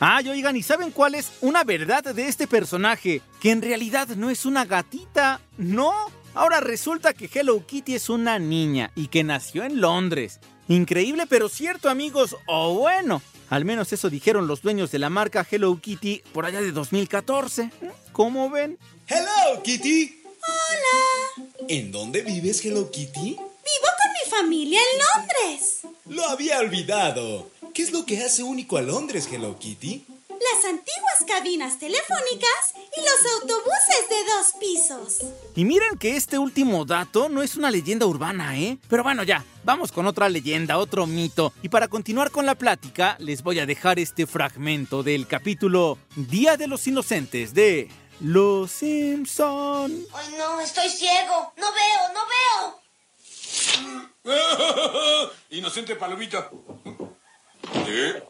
Ay, 0.00 0.28
oigan, 0.28 0.56
¿y 0.56 0.62
saben 0.62 0.90
cuál 0.90 1.14
es 1.14 1.32
una 1.40 1.62
verdad 1.62 2.02
de 2.02 2.26
este 2.26 2.48
personaje? 2.48 3.22
Que 3.40 3.52
en 3.52 3.62
realidad 3.62 4.08
no 4.16 4.28
es 4.28 4.44
una 4.44 4.64
gatita, 4.64 5.40
no. 5.56 5.92
Ahora 6.34 6.60
resulta 6.60 7.14
que 7.14 7.30
Hello 7.32 7.64
Kitty 7.64 7.94
es 7.94 8.08
una 8.08 8.40
niña 8.40 8.90
y 8.96 9.06
que 9.06 9.22
nació 9.22 9.62
en 9.62 9.80
Londres. 9.80 10.40
Increíble 10.66 11.26
pero 11.28 11.48
cierto 11.48 11.88
amigos, 11.88 12.36
o 12.46 12.74
bueno, 12.74 13.22
al 13.50 13.64
menos 13.64 13.92
eso 13.92 14.10
dijeron 14.10 14.46
los 14.48 14.62
dueños 14.62 14.90
de 14.90 14.98
la 14.98 15.10
marca 15.10 15.46
Hello 15.48 15.78
Kitty 15.80 16.22
por 16.32 16.44
allá 16.44 16.60
de 16.60 16.72
2014. 16.72 17.70
¿Cómo 18.12 18.50
ven? 18.50 18.78
Hello 19.06 19.62
Kitty. 19.62 20.23
Hola. 20.46 21.48
¿En 21.68 21.92
dónde 21.92 22.22
vives 22.22 22.64
Hello 22.64 22.90
Kitty? 22.90 23.30
Vivo 23.30 23.38
con 23.38 24.12
mi 24.12 24.30
familia 24.30 24.80
en 24.92 24.98
Londres. 24.98 25.80
Lo 26.06 26.26
había 26.28 26.58
olvidado. 26.58 27.50
¿Qué 27.72 27.82
es 27.82 27.92
lo 27.92 28.04
que 28.04 28.22
hace 28.22 28.42
único 28.42 28.76
a 28.76 28.82
Londres 28.82 29.28
Hello 29.32 29.58
Kitty? 29.58 30.04
Las 30.28 30.64
antiguas 30.66 31.24
cabinas 31.26 31.78
telefónicas 31.78 32.74
y 32.96 33.00
los 33.00 33.32
autobuses 33.40 34.08
de 34.10 34.16
dos 34.26 34.52
pisos. 34.60 35.32
Y 35.56 35.64
miren 35.64 35.96
que 35.98 36.16
este 36.16 36.38
último 36.38 36.84
dato 36.84 37.28
no 37.28 37.42
es 37.42 37.56
una 37.56 37.70
leyenda 37.70 38.04
urbana, 38.04 38.58
¿eh? 38.58 38.76
Pero 38.88 39.02
bueno, 39.02 39.22
ya, 39.22 39.44
vamos 39.64 39.90
con 39.90 40.06
otra 40.06 40.28
leyenda, 40.28 40.78
otro 40.78 41.06
mito. 41.06 41.54
Y 41.62 41.70
para 41.70 41.88
continuar 41.88 42.30
con 42.30 42.44
la 42.44 42.56
plática, 42.56 43.16
les 43.20 43.42
voy 43.42 43.58
a 43.58 43.66
dejar 43.66 43.98
este 43.98 44.26
fragmento 44.26 45.02
del 45.02 45.26
capítulo 45.26 45.98
Día 46.14 46.56
de 46.58 46.66
los 46.66 46.86
Inocentes 46.86 47.54
de 47.54 47.88
Los 48.20 48.70
Simpson. 48.70 50.06
Ay, 50.14 50.34
no, 50.38 50.60
estoy 50.60 50.88
ciego. 50.88 51.52
No 51.56 51.66
veo, 51.72 52.12
no 52.14 52.20
veo. 52.26 52.80
Inocente 55.50 55.96
palomita. 55.96 56.50
¿Eh? 57.86 58.22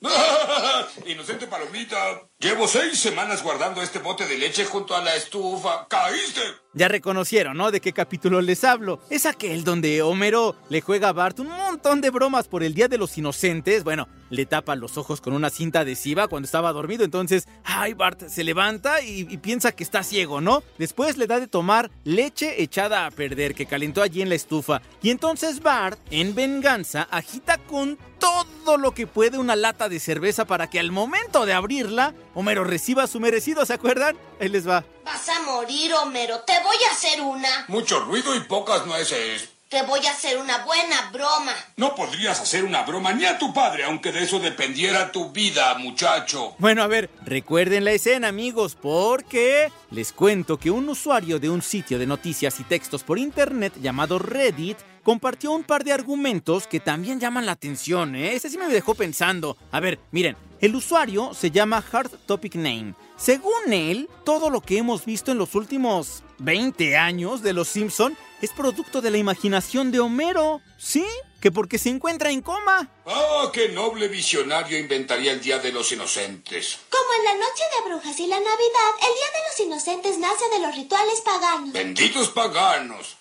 Inocente 1.06 1.46
palomita. 1.46 2.22
Llevo 2.38 2.68
seis 2.68 2.98
semanas 2.98 3.42
guardando 3.42 3.82
este 3.82 3.98
bote 3.98 4.26
de 4.26 4.38
leche 4.38 4.64
junto 4.64 4.94
a 4.94 5.02
la 5.02 5.16
estufa. 5.16 5.86
¡Caíste! 5.88 6.40
Ya 6.74 6.86
reconocieron, 6.86 7.56
¿no? 7.56 7.70
¿De 7.72 7.80
qué 7.80 7.92
capítulo 7.92 8.40
les 8.40 8.62
hablo? 8.62 9.00
Es 9.10 9.26
aquel 9.26 9.64
donde 9.64 10.02
Homero 10.02 10.54
le 10.68 10.80
juega 10.80 11.08
a 11.08 11.12
Bart 11.12 11.40
un 11.40 11.48
montón 11.48 12.00
de 12.00 12.10
bromas 12.10 12.46
por 12.46 12.62
el 12.62 12.74
Día 12.74 12.86
de 12.86 12.98
los 12.98 13.18
Inocentes. 13.18 13.82
Bueno, 13.82 14.06
le 14.30 14.46
tapa 14.46 14.76
los 14.76 14.96
ojos 14.96 15.20
con 15.20 15.32
una 15.32 15.50
cinta 15.50 15.80
adhesiva 15.80 16.28
cuando 16.28 16.46
estaba 16.46 16.72
dormido. 16.72 17.04
Entonces, 17.04 17.48
ay, 17.64 17.94
Bart 17.94 18.28
se 18.28 18.44
levanta 18.44 19.02
y, 19.02 19.26
y 19.28 19.38
piensa 19.38 19.72
que 19.72 19.82
está 19.82 20.04
ciego, 20.04 20.40
¿no? 20.40 20.62
Después 20.78 21.16
le 21.16 21.26
da 21.26 21.40
de 21.40 21.48
tomar 21.48 21.90
leche 22.04 22.62
echada 22.62 23.06
a 23.06 23.10
perder 23.10 23.54
que 23.56 23.66
calentó 23.66 24.02
allí 24.02 24.22
en 24.22 24.28
la 24.28 24.36
estufa. 24.36 24.80
Y 25.02 25.10
entonces 25.10 25.60
Bart, 25.60 25.98
en 26.10 26.36
venganza, 26.36 27.08
agita 27.10 27.58
con 27.58 27.98
todo 28.18 28.76
lo 28.76 28.92
que 28.92 29.06
puede 29.06 29.38
una 29.38 29.56
lata 29.56 29.88
de 29.88 30.00
cerveza 30.00 30.44
para 30.44 30.67
que 30.70 30.78
al 30.78 30.92
momento 30.92 31.46
de 31.46 31.54
abrirla, 31.54 32.14
Homero 32.34 32.64
reciba 32.64 33.06
su 33.06 33.20
merecido, 33.20 33.64
¿se 33.66 33.74
acuerdan? 33.74 34.16
Ahí 34.40 34.48
les 34.48 34.68
va. 34.68 34.84
Vas 35.04 35.28
a 35.28 35.42
morir, 35.42 35.92
Homero. 35.94 36.40
Te 36.40 36.54
voy 36.62 36.76
a 36.88 36.92
hacer 36.92 37.20
una. 37.20 37.64
Mucho 37.68 38.00
ruido 38.00 38.34
y 38.34 38.40
pocas 38.40 38.86
nueces. 38.86 39.48
Te 39.68 39.82
voy 39.82 40.06
a 40.06 40.12
hacer 40.12 40.38
una 40.38 40.64
buena 40.64 41.10
broma. 41.12 41.52
No 41.76 41.94
podrías 41.94 42.40
hacer 42.40 42.64
una 42.64 42.84
broma 42.84 43.12
ni 43.12 43.26
a 43.26 43.36
tu 43.36 43.52
padre, 43.52 43.84
aunque 43.84 44.12
de 44.12 44.22
eso 44.22 44.38
dependiera 44.38 45.12
tu 45.12 45.30
vida, 45.30 45.74
muchacho. 45.74 46.54
Bueno, 46.58 46.82
a 46.82 46.86
ver, 46.86 47.10
recuerden 47.22 47.84
la 47.84 47.92
escena, 47.92 48.28
amigos, 48.28 48.78
porque 48.80 49.70
les 49.90 50.12
cuento 50.12 50.58
que 50.58 50.70
un 50.70 50.88
usuario 50.88 51.38
de 51.38 51.50
un 51.50 51.60
sitio 51.60 51.98
de 51.98 52.06
noticias 52.06 52.60
y 52.60 52.64
textos 52.64 53.04
por 53.04 53.18
internet 53.18 53.74
llamado 53.78 54.18
Reddit 54.18 54.78
compartió 55.08 55.52
un 55.52 55.64
par 55.64 55.84
de 55.84 55.92
argumentos 55.94 56.66
que 56.66 56.80
también 56.80 57.18
llaman 57.18 57.46
la 57.46 57.52
atención, 57.52 58.14
¿eh? 58.14 58.34
Ese 58.34 58.50
sí 58.50 58.58
me 58.58 58.68
dejó 58.68 58.94
pensando. 58.94 59.56
A 59.72 59.80
ver, 59.80 59.98
miren, 60.10 60.36
el 60.60 60.76
usuario 60.76 61.32
se 61.32 61.50
llama 61.50 61.82
Hard 61.90 62.10
Topic 62.26 62.56
Name. 62.56 62.92
Según 63.16 63.72
él, 63.72 64.10
todo 64.26 64.50
lo 64.50 64.60
que 64.60 64.76
hemos 64.76 65.06
visto 65.06 65.32
en 65.32 65.38
los 65.38 65.54
últimos 65.54 66.22
20 66.40 66.98
años 66.98 67.40
de 67.40 67.54
Los 67.54 67.68
Simpson 67.68 68.18
es 68.42 68.50
producto 68.50 69.00
de 69.00 69.10
la 69.10 69.16
imaginación 69.16 69.90
de 69.92 70.00
Homero. 70.00 70.60
¿Sí? 70.76 71.06
Que 71.40 71.50
porque 71.50 71.78
se 71.78 71.88
encuentra 71.88 72.30
en 72.30 72.42
coma. 72.42 72.90
Ah, 73.06 73.50
qué 73.50 73.70
noble 73.70 74.08
visionario 74.08 74.78
inventaría 74.78 75.32
el 75.32 75.40
Día 75.40 75.58
de 75.58 75.72
los 75.72 75.90
Inocentes. 75.90 76.80
Como 76.90 77.08
en 77.18 77.24
la 77.24 77.46
noche 77.46 77.62
de 77.74 77.88
brujas 77.88 78.20
y 78.20 78.26
la 78.26 78.40
Navidad, 78.40 78.90
el 79.00 79.14
Día 79.14 79.30
de 79.32 79.48
los 79.48 79.60
Inocentes 79.68 80.18
nace 80.18 80.44
de 80.52 80.66
los 80.66 80.76
rituales 80.76 81.22
paganos. 81.22 81.72
Benditos 81.72 82.28
paganos. 82.28 83.16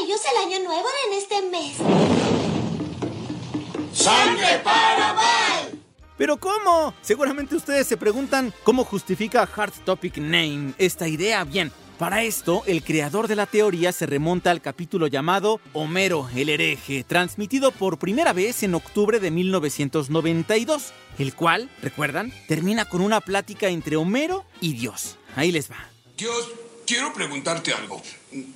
Ellos 0.00 0.20
el 0.24 0.46
año 0.46 0.64
nuevo 0.64 0.86
era 0.88 0.98
en 1.08 1.18
este 1.18 1.42
mes. 1.50 1.76
¡Sangre 3.92 4.60
para 4.64 5.12
Val! 5.12 5.78
¿Pero 6.16 6.38
cómo? 6.38 6.94
Seguramente 7.02 7.56
ustedes 7.56 7.86
se 7.86 7.96
preguntan 7.96 8.54
cómo 8.64 8.84
justifica 8.84 9.48
Hard 9.54 9.72
Topic 9.84 10.16
Name 10.16 10.72
esta 10.78 11.08
idea. 11.08 11.44
Bien, 11.44 11.70
para 11.98 12.22
esto, 12.22 12.62
el 12.66 12.82
creador 12.82 13.28
de 13.28 13.36
la 13.36 13.46
teoría 13.46 13.92
se 13.92 14.06
remonta 14.06 14.50
al 14.50 14.62
capítulo 14.62 15.08
llamado 15.08 15.60
Homero 15.72 16.28
el 16.34 16.48
hereje, 16.48 17.04
transmitido 17.04 17.70
por 17.70 17.98
primera 17.98 18.32
vez 18.32 18.62
en 18.62 18.74
octubre 18.74 19.20
de 19.20 19.30
1992, 19.30 20.92
el 21.18 21.34
cual, 21.34 21.70
¿recuerdan? 21.82 22.32
Termina 22.48 22.86
con 22.86 23.02
una 23.02 23.20
plática 23.20 23.68
entre 23.68 23.96
Homero 23.96 24.44
y 24.60 24.72
Dios. 24.72 25.18
Ahí 25.36 25.52
les 25.52 25.70
va. 25.70 25.90
Dios, 26.16 26.50
quiero 26.86 27.12
preguntarte 27.12 27.72
algo. 27.72 28.02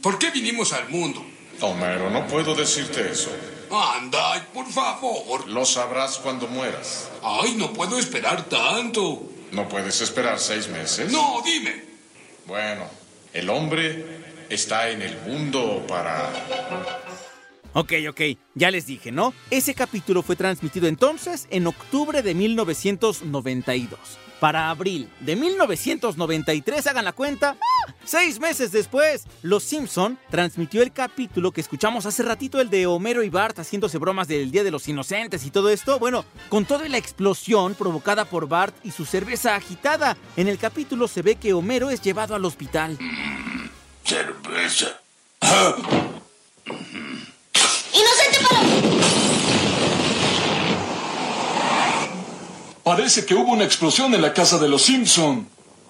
¿Por 0.03 0.19
qué 0.19 0.31
vinimos 0.31 0.73
al 0.73 0.89
mundo? 0.89 1.25
Homero, 1.61 2.11
no 2.11 2.27
puedo 2.27 2.55
decirte 2.55 3.11
eso. 3.11 3.31
Anda, 3.71 4.47
por 4.53 4.71
favor. 4.71 5.49
Lo 5.49 5.65
sabrás 5.65 6.19
cuando 6.19 6.47
mueras. 6.47 7.09
Ay, 7.23 7.55
no 7.57 7.73
puedo 7.73 7.99
esperar 7.99 8.45
tanto. 8.45 9.23
¿No 9.53 9.69
puedes 9.69 10.01
esperar 10.01 10.39
seis 10.39 10.69
meses? 10.69 11.11
No, 11.11 11.43
dime. 11.45 11.83
Bueno, 12.47 12.89
el 13.33 13.49
hombre 13.51 14.05
está 14.49 14.91
en 14.91 15.03
el 15.03 15.17
mundo 15.23 15.85
para... 15.89 16.31
Ok, 17.79 17.93
ok, 18.09 18.21
ya 18.55 18.71
les 18.71 18.87
dije, 18.87 19.13
¿no? 19.13 19.35
Ese 19.51 19.75
capítulo 19.75 20.23
fue 20.23 20.35
transmitido 20.35 20.89
entonces 20.89 21.47
en 21.51 21.67
octubre 21.67 22.23
de 22.23 22.35
1992. 22.35 24.01
Para 24.41 24.71
abril 24.71 25.11
de 25.21 25.37
1993, 25.37 26.87
hagan 26.87 27.05
la 27.05 27.13
cuenta, 27.13 27.55
¡ah! 27.61 27.93
seis 28.03 28.41
meses 28.41 28.73
después, 28.73 29.25
Los 29.43 29.63
Simpson 29.63 30.19
transmitió 30.31 30.81
el 30.83 30.91
capítulo 30.91 31.53
que 31.53 31.61
escuchamos 31.61 32.07
hace 32.07 32.23
ratito, 32.23 32.63
el 32.63 32.71
de 32.71 32.87
Homero 32.87 33.23
y 33.23 33.29
Bart 33.29 33.59
haciéndose 33.59 33.99
bromas 33.99 34.27
del 34.27 34.51
Día 34.51 34.65
de 34.65 34.71
los 34.71 34.89
Inocentes 34.89 35.45
y 35.45 35.51
todo 35.51 35.69
esto. 35.69 35.99
Bueno, 35.99 36.25
con 36.49 36.65
toda 36.65 36.89
la 36.89 36.97
explosión 36.97 37.75
provocada 37.75 38.25
por 38.25 38.49
Bart 38.49 38.75
y 38.85 38.91
su 38.91 39.05
cerveza 39.05 39.55
agitada, 39.55 40.17
en 40.39 40.49
el 40.49 40.57
capítulo 40.57 41.09
se 41.09 41.21
ve 41.21 41.37
que 41.37 41.53
Homero 41.53 41.91
es 41.91 42.01
llevado 42.01 42.35
al 42.35 42.47
hospital. 42.47 42.97
Cerveza. 44.03 44.99
Parece 52.83 53.27
que 53.27 53.35
hubo 53.35 53.53
una 53.53 53.65
explosión 53.65 54.15
en 54.15 54.23
la 54.23 54.33
casa 54.33 54.59
de 54.59 54.69
los 54.69 54.83
Simpson. 54.83 55.49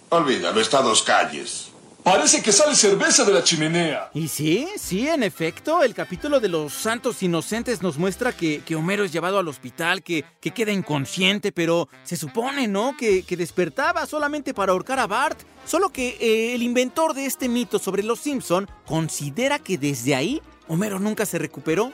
Olvídalo, 0.09 0.61
está 0.61 0.79
a 0.79 0.83
dos 0.83 1.03
calles. 1.03 1.69
Parece 2.03 2.41
que 2.41 2.53
sale 2.53 2.77
cerveza 2.77 3.25
de 3.25 3.33
la 3.33 3.43
chimenea. 3.43 4.11
Y 4.15 4.29
sí, 4.29 4.69
sí, 4.79 5.09
en 5.09 5.25
efecto, 5.25 5.83
el 5.83 5.93
capítulo 5.93 6.39
de 6.39 6.49
los 6.49 6.73
santos 6.73 7.21
inocentes 7.23 7.83
nos 7.83 7.99
muestra 7.99 8.31
que, 8.31 8.61
que 8.65 8.77
Homero 8.77 9.03
es 9.03 9.13
llevado 9.13 9.41
al 9.41 9.49
hospital, 9.49 10.05
que, 10.05 10.25
que 10.41 10.53
queda 10.53 10.71
inconsciente, 10.71 11.51
pero 11.51 11.89
se 12.05 12.17
supone, 12.17 12.69
¿no? 12.69 12.97
Que, 12.97 13.25
que 13.25 13.37
despertaba 13.37 14.07
solamente 14.07 14.55
para 14.55 14.71
ahorcar 14.71 15.01
a 15.01 15.09
Bart. 15.09 15.41
Solo 15.67 15.91
que 15.91 16.17
eh, 16.21 16.55
el 16.55 16.63
inventor 16.63 17.13
de 17.13 17.27
este 17.27 17.49
mito 17.49 17.81
sobre 17.81 18.05
los 18.05 18.21
Simpson 18.21 18.71
considera 18.87 19.59
que 19.59 19.77
desde 19.77 20.15
ahí 20.15 20.41
Homero 20.69 20.99
nunca 20.99 21.27
se 21.27 21.39
recuperó. 21.39 21.93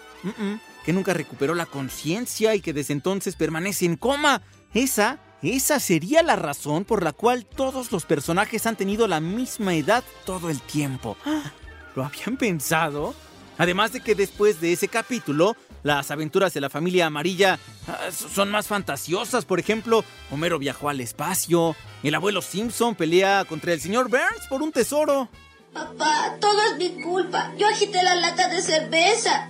Que 0.85 0.93
nunca 0.93 1.15
recuperó 1.15 1.55
la 1.55 1.67
conciencia 1.67 2.55
y 2.55 2.61
que 2.61 2.73
desde 2.73 2.93
entonces 2.93 3.37
permanece 3.37 3.85
en 3.85 3.97
coma. 3.97 4.43
Esa, 4.75 5.19
esa 5.43 5.79
sería 5.81 6.23
la 6.23 6.37
razón 6.37 6.85
por 6.85 7.03
la 7.03 7.13
cual 7.13 7.45
todos 7.45 7.93
los 7.93 8.05
personajes 8.05 8.67
han 8.67 8.77
tenido 8.77 9.07
la 9.07 9.21
misma 9.21 9.75
edad 9.75 10.03
todo 10.25 10.51
el 10.51 10.61
tiempo. 10.61 11.17
Ah, 11.25 11.53
¿Lo 11.95 12.05
habían 12.05 12.37
pensado? 12.37 13.15
Además 13.59 13.93
de 13.93 14.01
que 14.01 14.15
después 14.15 14.61
de 14.61 14.73
ese 14.73 14.89
capítulo, 14.89 15.57
las 15.83 16.11
aventuras 16.11 16.55
de 16.55 16.61
la 16.61 16.71
familia 16.71 17.07
amarilla 17.07 17.59
ah, 17.87 18.11
son 18.11 18.51
más 18.51 18.67
fantasiosas. 18.67 19.45
Por 19.45 19.61
ejemplo, 19.61 20.05
Homero 20.31 20.59
viajó 20.59 20.89
al 20.89 21.01
espacio, 21.01 21.77
el 22.03 22.15
abuelo 22.15 22.41
Simpson 22.41 22.95
pelea 22.95 23.45
contra 23.45 23.73
el 23.73 23.81
señor 23.81 24.09
Burns 24.09 24.47
por 24.49 24.63
un 24.63 24.73
tesoro. 24.73 25.29
Papá, 25.73 26.37
todo 26.41 26.61
es 26.71 26.77
mi 26.79 27.03
culpa. 27.03 27.53
Yo 27.57 27.67
agité 27.67 28.03
la 28.03 28.15
lata 28.15 28.49
de 28.49 28.61
cerveza. 28.61 29.49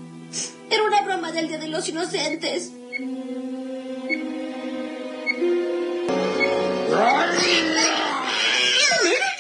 Era 0.71 0.85
una 0.85 1.03
broma 1.03 1.33
del 1.33 1.49
Día 1.49 1.59
de 1.59 1.69
los 1.69 1.89
Inocentes. 1.89 2.71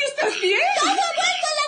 ¿Estás 0.08 0.40
bien? 0.40 0.60
¡Todo 0.80 0.90
ha 0.90 1.12
vuelto 1.18 1.46
a 1.46 1.54
la 1.60 1.66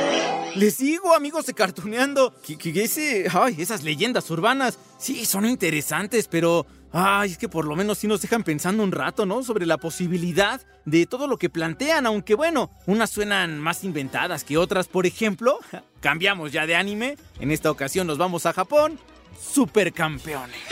normalidad! 0.00 0.54
Les 0.56 0.78
digo, 0.78 1.14
amigos 1.14 1.46
de 1.46 1.54
Cartuneando, 1.54 2.34
que, 2.42 2.58
que 2.58 2.82
ese, 2.82 3.26
ay, 3.32 3.56
esas 3.58 3.82
leyendas 3.84 4.28
urbanas, 4.30 4.78
sí, 4.98 5.24
son 5.24 5.46
interesantes, 5.46 6.26
pero 6.28 6.66
Ay, 6.92 7.32
es 7.32 7.38
que 7.38 7.48
por 7.48 7.66
lo 7.66 7.76
menos 7.76 7.98
sí 7.98 8.06
nos 8.06 8.22
dejan 8.22 8.44
pensando 8.44 8.82
un 8.82 8.92
rato, 8.92 9.26
¿no? 9.26 9.42
Sobre 9.42 9.66
la 9.66 9.76
posibilidad 9.78 10.60
de 10.84 11.06
todo 11.06 11.26
lo 11.26 11.36
que 11.36 11.50
plantean, 11.50 12.06
aunque 12.06 12.34
bueno, 12.34 12.70
unas 12.86 13.10
suenan 13.10 13.58
más 13.58 13.84
inventadas 13.84 14.44
que 14.44 14.56
otras. 14.56 14.88
Por 14.88 15.06
ejemplo, 15.06 15.58
cambiamos 16.00 16.52
ya 16.52 16.66
de 16.66 16.76
anime. 16.76 17.16
En 17.40 17.50
esta 17.50 17.70
ocasión 17.70 18.06
nos 18.06 18.18
vamos 18.18 18.46
a 18.46 18.52
Japón. 18.52 18.98
Supercampeones. 19.52 20.56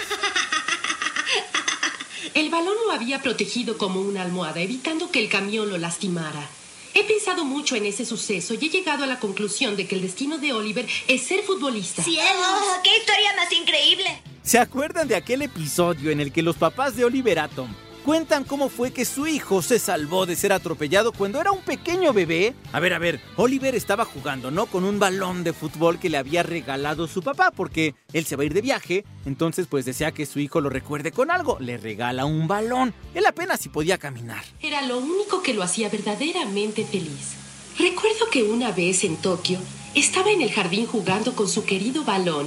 El 2.35 2.51
balón 2.51 2.75
lo 2.87 2.93
había 2.93 3.23
protegido 3.23 3.79
como 3.79 4.01
una 4.01 4.23
almohada, 4.23 4.61
evitando 4.61 5.11
que 5.11 5.21
el 5.21 5.31
camión 5.31 5.71
lo 5.71 5.79
lastimara. 5.79 6.47
He 6.93 7.05
pensado 7.05 7.45
mucho 7.45 7.77
en 7.77 7.87
ese 7.87 8.05
suceso 8.05 8.53
y 8.55 8.67
he 8.67 8.69
llegado 8.69 9.05
a 9.05 9.07
la 9.07 9.19
conclusión 9.19 9.75
de 9.77 9.87
que 9.87 9.95
el 9.95 10.03
destino 10.03 10.37
de 10.37 10.53
Oliver 10.53 10.87
es 11.09 11.23
ser 11.23 11.43
futbolista. 11.45 12.03
¡Cielos! 12.03 12.63
¡Qué 12.83 12.97
historia 12.99 13.37
más 13.37 13.53
increíble! 13.53 14.23
¿Se 14.47 14.61
acuerdan 14.61 15.09
de 15.09 15.17
aquel 15.17 15.43
episodio 15.43 16.13
en 16.13 16.21
el 16.21 16.31
que 16.31 16.41
los 16.41 16.55
papás 16.55 16.95
de 16.95 17.05
Oliver 17.05 17.41
Atom 17.41 17.69
cuentan 18.05 18.45
cómo 18.45 18.69
fue 18.69 18.93
que 18.93 19.05
su 19.05 19.27
hijo 19.27 19.61
se 19.61 19.81
salvó 19.81 20.25
de 20.25 20.37
ser 20.37 20.53
atropellado 20.53 21.11
cuando 21.11 21.41
era 21.41 21.51
un 21.51 21.63
pequeño 21.63 22.13
bebé. 22.13 22.55
A 22.71 22.79
ver, 22.79 22.95
a 22.95 23.01
ver, 23.01 23.21
Oliver 23.35 23.75
estaba 23.75 24.05
jugando, 24.05 24.53
¿no? 24.53 24.67
Con 24.67 24.85
un 24.85 25.01
balón 25.01 25.43
de 25.43 25.53
fútbol 25.53 25.99
que 25.99 26.11
le 26.11 26.17
había 26.17 26.45
regalado 26.45 27.09
su 27.09 27.25
papá 27.25 27.51
porque 27.51 27.97
él 28.13 28.25
se 28.25 28.37
va 28.37 28.45
a 28.45 28.47
ir 28.47 28.55
de 28.55 28.61
viaje, 28.61 29.05
entonces 29.25 29.67
pues 29.67 29.85
desea 29.85 30.13
que 30.13 30.27
su 30.27 30.39
hijo 30.39 30.61
lo 30.61 30.71
recuerde 30.71 31.11
con 31.11 31.33
algo, 31.33 31.59
le 31.59 31.77
regala 31.77 32.25
un 32.25 32.47
balón. 32.47 32.95
Él 33.15 33.27
apenas 33.27 33.59
si 33.59 33.69
podía 33.69 33.99
caminar. 33.99 34.45
Era 34.61 34.81
lo 34.83 34.99
único 34.99 35.43
que 35.43 35.55
lo 35.55 35.65
hacía 35.65 35.89
verdaderamente 35.89 36.85
feliz. 36.85 37.35
Recuerdo 37.77 38.31
que 38.31 38.45
una 38.45 38.71
vez 38.71 39.03
en 39.03 39.17
Tokio 39.17 39.59
estaba 39.97 40.31
en 40.31 40.43
el 40.43 40.53
jardín 40.53 40.87
jugando 40.87 41.35
con 41.35 41.49
su 41.49 41.65
querido 41.65 42.05
balón. 42.05 42.47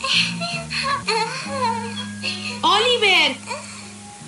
¡Oliver! 2.82 3.36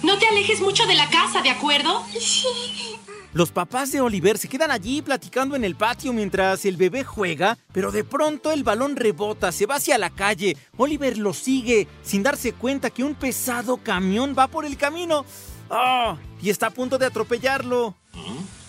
No 0.03 0.19
te 0.19 0.27
alejes 0.27 0.61
mucho 0.61 0.87
de 0.87 0.95
la 0.95 1.09
casa, 1.09 1.43
¿de 1.43 1.51
acuerdo? 1.51 2.05
Sí. 2.19 2.97
Los 3.33 3.51
papás 3.51 3.93
de 3.93 4.01
Oliver 4.01 4.37
se 4.37 4.49
quedan 4.49 4.71
allí 4.71 5.01
platicando 5.01 5.57
en 5.57 5.65
el 5.65 5.75
patio 5.75 6.13
mientras 6.13 6.65
el 6.67 6.77
bebé 6.77 7.03
juega, 7.03 7.57
pero 7.73 7.91
de 7.91 8.05
pronto 8.05 8.51
el 8.51 8.63
balón 8.63 8.97
rebota, 8.97 9.53
se 9.53 9.65
va 9.65 9.77
hacia 9.77 9.97
la 9.97 10.11
calle. 10.11 10.57
Oliver 10.77 11.17
lo 11.17 11.33
sigue 11.33 11.89
sin 12.03 12.23
darse 12.23 12.53
cuenta 12.53 12.91
que 12.91 13.05
un 13.05 13.15
pesado 13.15 13.79
camión 13.79 14.35
va 14.39 14.49
por 14.49 14.67
el 14.67 14.77
camino. 14.77 15.25
¡Ah! 15.71 16.19
y 16.43 16.51
está 16.51 16.67
a 16.67 16.71
punto 16.71 16.99
de 16.99 17.07
atropellarlo. 17.07 17.95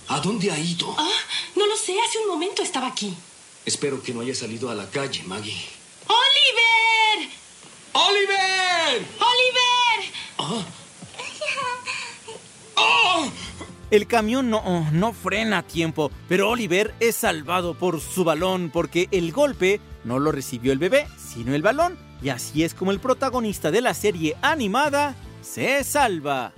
¿A 0.07 0.19
dónde 0.19 0.51
ha 0.51 0.59
ido? 0.59 0.95
Ah, 0.97 1.09
no 1.55 1.65
lo 1.65 1.75
sé, 1.75 1.95
hace 1.99 2.19
un 2.19 2.27
momento 2.27 2.61
estaba 2.61 2.87
aquí. 2.87 3.13
Espero 3.65 4.01
que 4.01 4.13
no 4.13 4.21
haya 4.21 4.35
salido 4.35 4.69
a 4.69 4.75
la 4.75 4.89
calle, 4.89 5.23
Maggie. 5.23 5.57
¡Oliver! 6.07 7.29
¡Oliver! 7.93 9.05
¡Oliver! 9.19 10.13
Ah. 10.39 10.65
El 13.91 14.07
camión 14.07 14.49
no, 14.49 14.89
no 14.91 15.13
frena 15.13 15.59
a 15.59 15.63
tiempo, 15.63 16.09
pero 16.27 16.49
Oliver 16.49 16.95
es 16.99 17.15
salvado 17.15 17.75
por 17.75 18.01
su 18.01 18.23
balón 18.23 18.71
porque 18.73 19.07
el 19.11 19.31
golpe 19.31 19.79
no 20.03 20.17
lo 20.17 20.31
recibió 20.31 20.73
el 20.73 20.79
bebé, 20.79 21.05
sino 21.17 21.53
el 21.53 21.61
balón. 21.61 21.95
Y 22.23 22.29
así 22.29 22.63
es 22.63 22.73
como 22.73 22.89
el 22.89 22.99
protagonista 22.99 23.69
de 23.69 23.81
la 23.81 23.93
serie 23.93 24.35
animada 24.41 25.13
se 25.43 25.83
salva. 25.83 26.53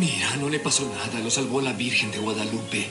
Mira, 0.00 0.34
no 0.36 0.48
le 0.48 0.58
pasó 0.58 0.88
nada, 0.88 1.20
lo 1.22 1.30
salvó 1.30 1.60
la 1.60 1.74
Virgen 1.74 2.10
de 2.10 2.16
Guadalupe. 2.16 2.86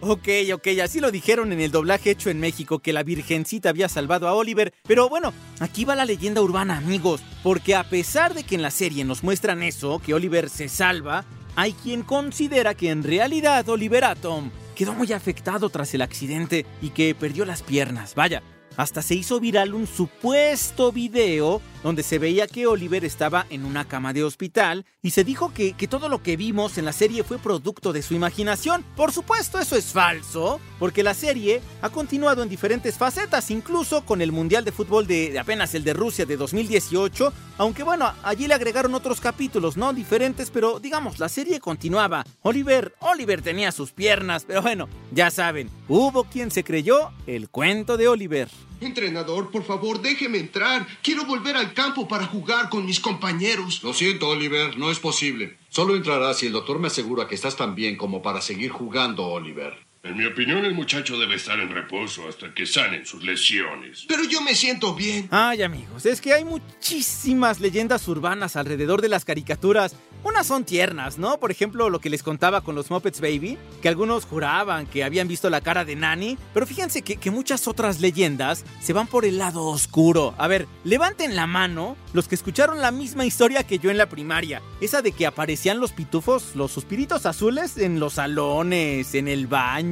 Ok, 0.00 0.28
ok, 0.52 0.68
así 0.84 1.00
lo 1.00 1.10
dijeron 1.10 1.50
en 1.54 1.60
el 1.60 1.70
doblaje 1.70 2.10
hecho 2.10 2.28
en 2.28 2.40
México, 2.40 2.78
que 2.78 2.92
la 2.92 3.02
Virgencita 3.02 3.70
había 3.70 3.88
salvado 3.88 4.28
a 4.28 4.34
Oliver. 4.34 4.74
Pero 4.86 5.08
bueno, 5.08 5.32
aquí 5.60 5.86
va 5.86 5.94
la 5.94 6.04
leyenda 6.04 6.42
urbana, 6.42 6.76
amigos, 6.76 7.22
porque 7.42 7.74
a 7.74 7.84
pesar 7.84 8.34
de 8.34 8.44
que 8.44 8.54
en 8.54 8.60
la 8.60 8.70
serie 8.70 9.02
nos 9.02 9.22
muestran 9.22 9.62
eso, 9.62 9.98
que 9.98 10.12
Oliver 10.12 10.50
se 10.50 10.68
salva, 10.68 11.24
hay 11.56 11.72
quien 11.72 12.02
considera 12.02 12.74
que 12.74 12.90
en 12.90 13.02
realidad 13.02 13.66
Oliver 13.66 14.04
Atom 14.04 14.50
quedó 14.74 14.92
muy 14.92 15.10
afectado 15.14 15.70
tras 15.70 15.94
el 15.94 16.02
accidente 16.02 16.66
y 16.82 16.90
que 16.90 17.14
perdió 17.14 17.46
las 17.46 17.62
piernas. 17.62 18.14
Vaya, 18.14 18.42
hasta 18.76 19.02
se 19.02 19.14
hizo 19.14 19.40
viral 19.40 19.74
un 19.74 19.86
supuesto 19.86 20.92
video 20.92 21.60
donde 21.82 22.02
se 22.02 22.18
veía 22.18 22.46
que 22.46 22.66
Oliver 22.66 23.04
estaba 23.04 23.46
en 23.50 23.64
una 23.64 23.86
cama 23.86 24.12
de 24.12 24.24
hospital 24.24 24.84
y 25.02 25.10
se 25.10 25.24
dijo 25.24 25.52
que, 25.52 25.72
que, 25.72 25.88
todo 25.88 26.08
lo 26.08 26.22
que 26.22 26.36
vimos 26.36 26.78
en 26.78 26.84
la 26.84 26.92
serie 26.92 27.24
fue 27.24 27.38
producto 27.38 27.92
de 27.92 28.02
su 28.02 28.14
imaginación. 28.14 28.84
Por 28.96 29.12
supuesto, 29.12 29.58
eso 29.58 29.76
es 29.76 29.86
falso, 29.86 30.60
porque 30.78 31.02
la 31.02 31.14
serie 31.14 31.60
ha 31.82 31.90
continuado 31.90 32.42
en 32.42 32.48
diferentes 32.48 32.96
facetas, 32.96 33.50
incluso 33.50 34.04
con 34.04 34.20
el 34.20 34.32
Mundial 34.32 34.64
de 34.64 34.72
Fútbol 34.72 35.06
de, 35.06 35.30
de 35.30 35.38
apenas 35.38 35.74
el 35.74 35.84
de 35.84 35.94
Rusia 35.94 36.26
de 36.26 36.36
2018, 36.36 37.32
aunque 37.58 37.82
bueno, 37.82 38.12
allí 38.22 38.46
le 38.46 38.54
agregaron 38.54 38.94
otros 38.94 39.20
capítulos, 39.20 39.76
¿no? 39.76 39.92
Diferentes, 39.92 40.50
pero 40.50 40.80
digamos, 40.80 41.18
la 41.18 41.28
serie 41.28 41.60
continuaba. 41.60 42.24
Oliver, 42.42 42.94
Oliver 43.00 43.42
tenía 43.42 43.72
sus 43.72 43.92
piernas, 43.92 44.44
pero 44.46 44.62
bueno, 44.62 44.88
ya 45.12 45.30
saben, 45.30 45.70
hubo 45.88 46.24
quien 46.24 46.50
se 46.50 46.64
creyó 46.64 47.10
el 47.26 47.48
cuento 47.48 47.96
de 47.96 48.08
Oliver. 48.08 48.48
Entrenador, 48.80 49.50
por 49.50 49.64
favor, 49.64 50.00
déjeme 50.00 50.38
entrar. 50.38 50.86
Quiero 51.02 51.26
volver 51.26 51.56
al 51.56 51.74
campo 51.74 52.08
para 52.08 52.26
jugar 52.26 52.70
con 52.70 52.86
mis 52.86 52.98
compañeros. 52.98 53.82
Lo 53.82 53.92
siento, 53.92 54.28
Oliver, 54.28 54.78
no 54.78 54.90
es 54.90 54.98
posible. 54.98 55.58
Solo 55.68 55.94
entrarás 55.94 56.38
si 56.38 56.46
el 56.46 56.52
doctor 56.52 56.78
me 56.78 56.86
asegura 56.86 57.28
que 57.28 57.34
estás 57.34 57.56
tan 57.56 57.74
bien 57.74 57.96
como 57.96 58.22
para 58.22 58.40
seguir 58.40 58.70
jugando, 58.70 59.26
Oliver. 59.26 59.89
En 60.02 60.16
mi 60.16 60.24
opinión, 60.24 60.64
el 60.64 60.72
muchacho 60.72 61.18
debe 61.18 61.34
estar 61.34 61.60
en 61.60 61.68
reposo 61.68 62.26
hasta 62.26 62.54
que 62.54 62.64
sanen 62.64 63.04
sus 63.04 63.22
lesiones. 63.22 64.06
Pero 64.08 64.24
yo 64.24 64.40
me 64.40 64.54
siento 64.54 64.94
bien. 64.94 65.28
Ay, 65.30 65.60
amigos, 65.60 66.06
es 66.06 66.22
que 66.22 66.32
hay 66.32 66.42
muchísimas 66.42 67.60
leyendas 67.60 68.08
urbanas 68.08 68.56
alrededor 68.56 69.02
de 69.02 69.10
las 69.10 69.26
caricaturas. 69.26 69.94
Unas 70.24 70.46
son 70.46 70.64
tiernas, 70.64 71.18
¿no? 71.18 71.38
Por 71.38 71.50
ejemplo, 71.50 71.90
lo 71.90 72.00
que 72.00 72.08
les 72.08 72.22
contaba 72.22 72.62
con 72.62 72.74
los 72.74 72.90
Muppets 72.90 73.20
Baby, 73.20 73.58
que 73.82 73.88
algunos 73.88 74.24
juraban 74.24 74.86
que 74.86 75.04
habían 75.04 75.28
visto 75.28 75.50
la 75.50 75.60
cara 75.60 75.84
de 75.84 75.96
Nanny, 75.96 76.38
pero 76.54 76.66
fíjense 76.66 77.02
que, 77.02 77.16
que, 77.16 77.30
muchas 77.30 77.68
otras 77.68 78.00
leyendas 78.00 78.64
se 78.80 78.92
van 78.92 79.06
por 79.06 79.26
el 79.26 79.36
lado 79.36 79.64
oscuro. 79.64 80.34
A 80.38 80.46
ver, 80.46 80.66
levanten 80.84 81.36
la 81.36 81.46
mano 81.46 81.96
los 82.12 82.26
que 82.26 82.34
escucharon 82.34 82.80
la 82.80 82.90
misma 82.90 83.24
historia 83.26 83.64
que 83.64 83.78
yo 83.78 83.90
en 83.90 83.98
la 83.98 84.08
primaria, 84.08 84.62
esa 84.80 85.00
de 85.02 85.12
que 85.12 85.26
aparecían 85.26 85.80
los 85.80 85.92
pitufos, 85.92 86.54
los 86.54 86.72
suspiritos 86.72 87.24
azules 87.24 87.78
en 87.78 88.00
los 88.00 88.14
salones, 88.14 89.14
en 89.14 89.28
el 89.28 89.46
baño, 89.46 89.89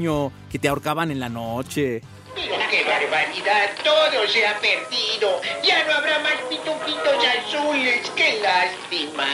que 0.51 0.59
te 0.59 0.69
ahorcaban 0.69 1.11
en 1.11 1.21
la 1.21 1.29
noche. 1.29 2.03
Mira 2.35 2.69
qué 2.71 2.85
barbaridad, 2.85 3.71
todo 3.83 4.29
se 4.29 4.47
ha 4.47 4.59
perdido. 4.59 5.41
Ya 5.65 5.85
no 5.85 5.95
habrá 5.95 6.19
más 6.21 6.35
pitufitos 6.49 7.25
azules, 7.47 8.11
qué 8.15 8.41
lástima. 8.41 9.27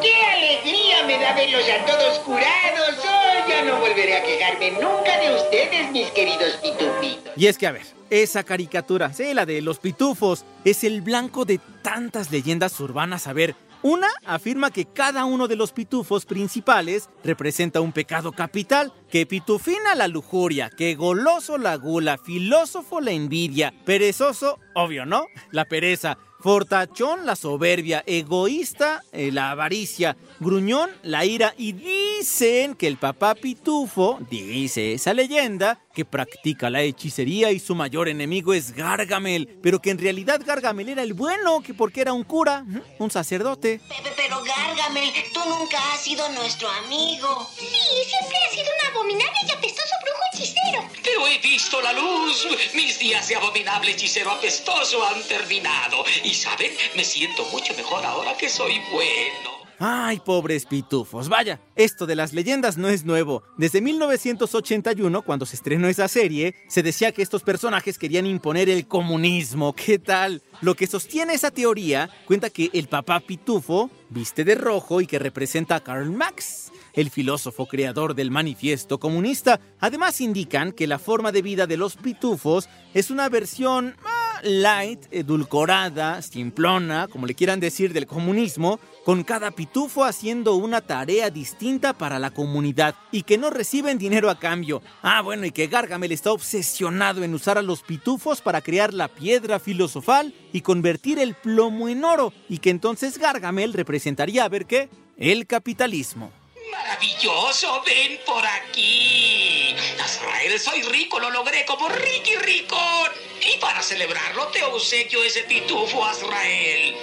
¡Qué 0.00 0.14
alegría 0.24 1.04
me 1.06 1.18
da 1.18 1.34
verlos 1.34 1.64
a 1.68 1.84
todos 1.84 2.18
curados! 2.20 3.04
Oh, 3.04 3.48
ya 3.48 3.62
no 3.64 3.78
volveré 3.80 4.16
a 4.16 4.22
quejarme 4.22 4.70
nunca 4.72 5.18
de 5.20 5.34
ustedes, 5.34 5.90
mis 5.90 6.08
queridos 6.10 6.56
pitufitos. 6.62 7.32
Y 7.36 7.46
es 7.46 7.58
que, 7.58 7.66
a 7.66 7.72
ver, 7.72 7.86
esa 8.08 8.44
caricatura, 8.44 9.12
sí, 9.12 9.34
la 9.34 9.46
de 9.46 9.60
los 9.62 9.78
pitufos, 9.78 10.44
es 10.64 10.84
el 10.84 11.02
blanco 11.02 11.44
de 11.44 11.60
tantas 11.82 12.30
leyendas 12.30 12.78
urbanas. 12.80 13.26
A 13.26 13.32
ver, 13.32 13.54
una 13.82 14.08
afirma 14.24 14.70
que 14.70 14.84
cada 14.84 15.24
uno 15.24 15.48
de 15.48 15.56
los 15.56 15.72
pitufos 15.72 16.26
principales 16.26 17.08
representa 17.24 17.80
un 17.80 17.92
pecado 17.92 18.32
capital, 18.32 18.92
que 19.10 19.26
pitufina 19.26 19.94
la 19.94 20.08
lujuria, 20.08 20.70
que 20.70 20.94
goloso 20.94 21.58
la 21.58 21.76
gula, 21.76 22.18
filósofo 22.18 23.00
la 23.00 23.10
envidia, 23.10 23.74
perezoso, 23.84 24.58
obvio, 24.74 25.04
¿no? 25.04 25.26
La 25.50 25.64
pereza, 25.64 26.16
fortachón 26.40 27.26
la 27.26 27.36
soberbia, 27.36 28.02
egoísta 28.06 29.02
eh, 29.12 29.30
la 29.30 29.50
avaricia, 29.50 30.16
gruñón 30.38 30.90
la 31.02 31.24
ira 31.24 31.54
y 31.58 31.72
dicen 31.72 32.74
que 32.74 32.86
el 32.86 32.96
papá 32.96 33.34
pitufo, 33.34 34.18
dice 34.30 34.94
esa 34.94 35.12
leyenda, 35.12 35.80
que 35.94 36.04
practica 36.04 36.70
la 36.70 36.82
hechicería 36.82 37.50
y 37.50 37.58
su 37.58 37.74
mayor 37.74 38.08
enemigo 38.08 38.54
es 38.54 38.72
Gargamel, 38.72 39.58
pero 39.62 39.80
que 39.80 39.90
en 39.90 39.98
realidad 39.98 40.40
Gargamel 40.44 40.88
era 40.88 41.02
el 41.02 41.14
bueno, 41.14 41.60
que 41.62 41.74
porque 41.74 42.00
era 42.00 42.12
un 42.12 42.24
cura, 42.24 42.64
un 42.98 43.10
sacerdote. 43.10 43.80
Pepe, 43.88 44.10
pero 44.16 44.42
Gargamel, 44.42 45.12
tú 45.34 45.40
nunca 45.48 45.78
has 45.92 46.00
sido 46.00 46.26
nuestro 46.30 46.68
amigo. 46.70 47.46
Sí, 47.58 47.66
siempre 47.66 48.38
has 48.46 48.54
sido 48.54 48.66
un 48.72 48.79
abominable 48.90 49.38
y 49.46 49.50
apestoso 49.50 49.94
brujo 50.02 50.20
hechicero. 50.32 50.88
Pero 51.02 51.26
he 51.26 51.38
visto 51.38 51.80
la 51.80 51.92
luz. 51.92 52.46
Mis 52.74 52.98
días 52.98 53.28
de 53.28 53.36
abominable 53.36 53.92
hechicero 53.92 54.30
apestoso 54.30 55.04
han 55.06 55.22
terminado. 55.24 56.04
Y 56.24 56.34
saben, 56.34 56.72
me 56.96 57.04
siento 57.04 57.44
mucho 57.46 57.74
mejor 57.74 58.04
ahora 58.04 58.36
que 58.36 58.48
soy 58.48 58.80
bueno. 58.92 59.60
Ay, 59.82 60.20
pobres 60.20 60.66
pitufos. 60.66 61.30
Vaya, 61.30 61.58
esto 61.74 62.06
de 62.06 62.14
las 62.14 62.34
leyendas 62.34 62.76
no 62.76 62.90
es 62.90 63.06
nuevo. 63.06 63.42
Desde 63.56 63.80
1981, 63.80 65.22
cuando 65.22 65.46
se 65.46 65.56
estrenó 65.56 65.88
esa 65.88 66.06
serie, 66.06 66.54
se 66.68 66.82
decía 66.82 67.12
que 67.12 67.22
estos 67.22 67.42
personajes 67.42 67.96
querían 67.96 68.26
imponer 68.26 68.68
el 68.68 68.86
comunismo. 68.86 69.72
¿Qué 69.72 69.98
tal? 69.98 70.42
Lo 70.60 70.74
que 70.74 70.86
sostiene 70.86 71.32
esa 71.32 71.50
teoría 71.50 72.10
cuenta 72.26 72.50
que 72.50 72.68
el 72.74 72.88
papá 72.88 73.20
pitufo 73.20 73.90
viste 74.10 74.44
de 74.44 74.54
rojo 74.54 75.00
y 75.00 75.06
que 75.06 75.18
representa 75.18 75.76
a 75.76 75.80
Karl 75.80 76.10
Marx 76.10 76.69
el 76.94 77.10
filósofo 77.10 77.66
creador 77.66 78.14
del 78.14 78.30
manifiesto 78.30 78.98
comunista. 78.98 79.60
Además 79.78 80.20
indican 80.20 80.72
que 80.72 80.86
la 80.86 80.98
forma 80.98 81.32
de 81.32 81.42
vida 81.42 81.66
de 81.66 81.76
los 81.76 81.96
pitufos 81.96 82.68
es 82.94 83.10
una 83.10 83.28
versión 83.28 83.96
ah, 84.04 84.40
light, 84.42 85.06
edulcorada, 85.10 86.22
simplona, 86.22 87.08
como 87.08 87.26
le 87.26 87.34
quieran 87.34 87.60
decir, 87.60 87.92
del 87.92 88.06
comunismo, 88.06 88.80
con 89.04 89.24
cada 89.24 89.50
pitufo 89.50 90.04
haciendo 90.04 90.54
una 90.54 90.80
tarea 90.80 91.30
distinta 91.30 91.92
para 91.92 92.18
la 92.18 92.30
comunidad 92.30 92.94
y 93.12 93.22
que 93.22 93.38
no 93.38 93.50
reciben 93.50 93.98
dinero 93.98 94.30
a 94.30 94.38
cambio. 94.38 94.82
Ah, 95.02 95.22
bueno, 95.22 95.46
y 95.46 95.50
que 95.50 95.66
Gargamel 95.66 96.12
está 96.12 96.32
obsesionado 96.32 97.22
en 97.22 97.34
usar 97.34 97.58
a 97.58 97.62
los 97.62 97.82
pitufos 97.82 98.40
para 98.40 98.60
crear 98.60 98.92
la 98.92 99.08
piedra 99.08 99.58
filosofal 99.58 100.34
y 100.52 100.60
convertir 100.60 101.18
el 101.18 101.34
plomo 101.34 101.88
en 101.88 102.04
oro, 102.04 102.32
y 102.48 102.58
que 102.58 102.70
entonces 102.70 103.18
Gargamel 103.18 103.72
representaría, 103.72 104.44
a 104.44 104.48
ver 104.48 104.66
qué, 104.66 104.88
el 105.16 105.46
capitalismo. 105.46 106.32
¡Maravilloso! 106.70 107.82
¡Ven 107.84 108.20
por 108.24 108.44
aquí! 108.46 109.74
Azrael, 110.02 110.58
soy 110.58 110.82
rico, 110.82 111.18
lo 111.18 111.30
logré 111.30 111.64
como 111.64 111.88
Ricky 111.88 112.36
Ricón. 112.36 113.10
Y 113.54 113.58
para 113.58 113.82
celebrarlo 113.82 114.46
te 114.48 114.62
obsequio 114.64 115.22
ese 115.24 115.42
pitufo, 115.44 116.04
Azrael. 116.04 116.94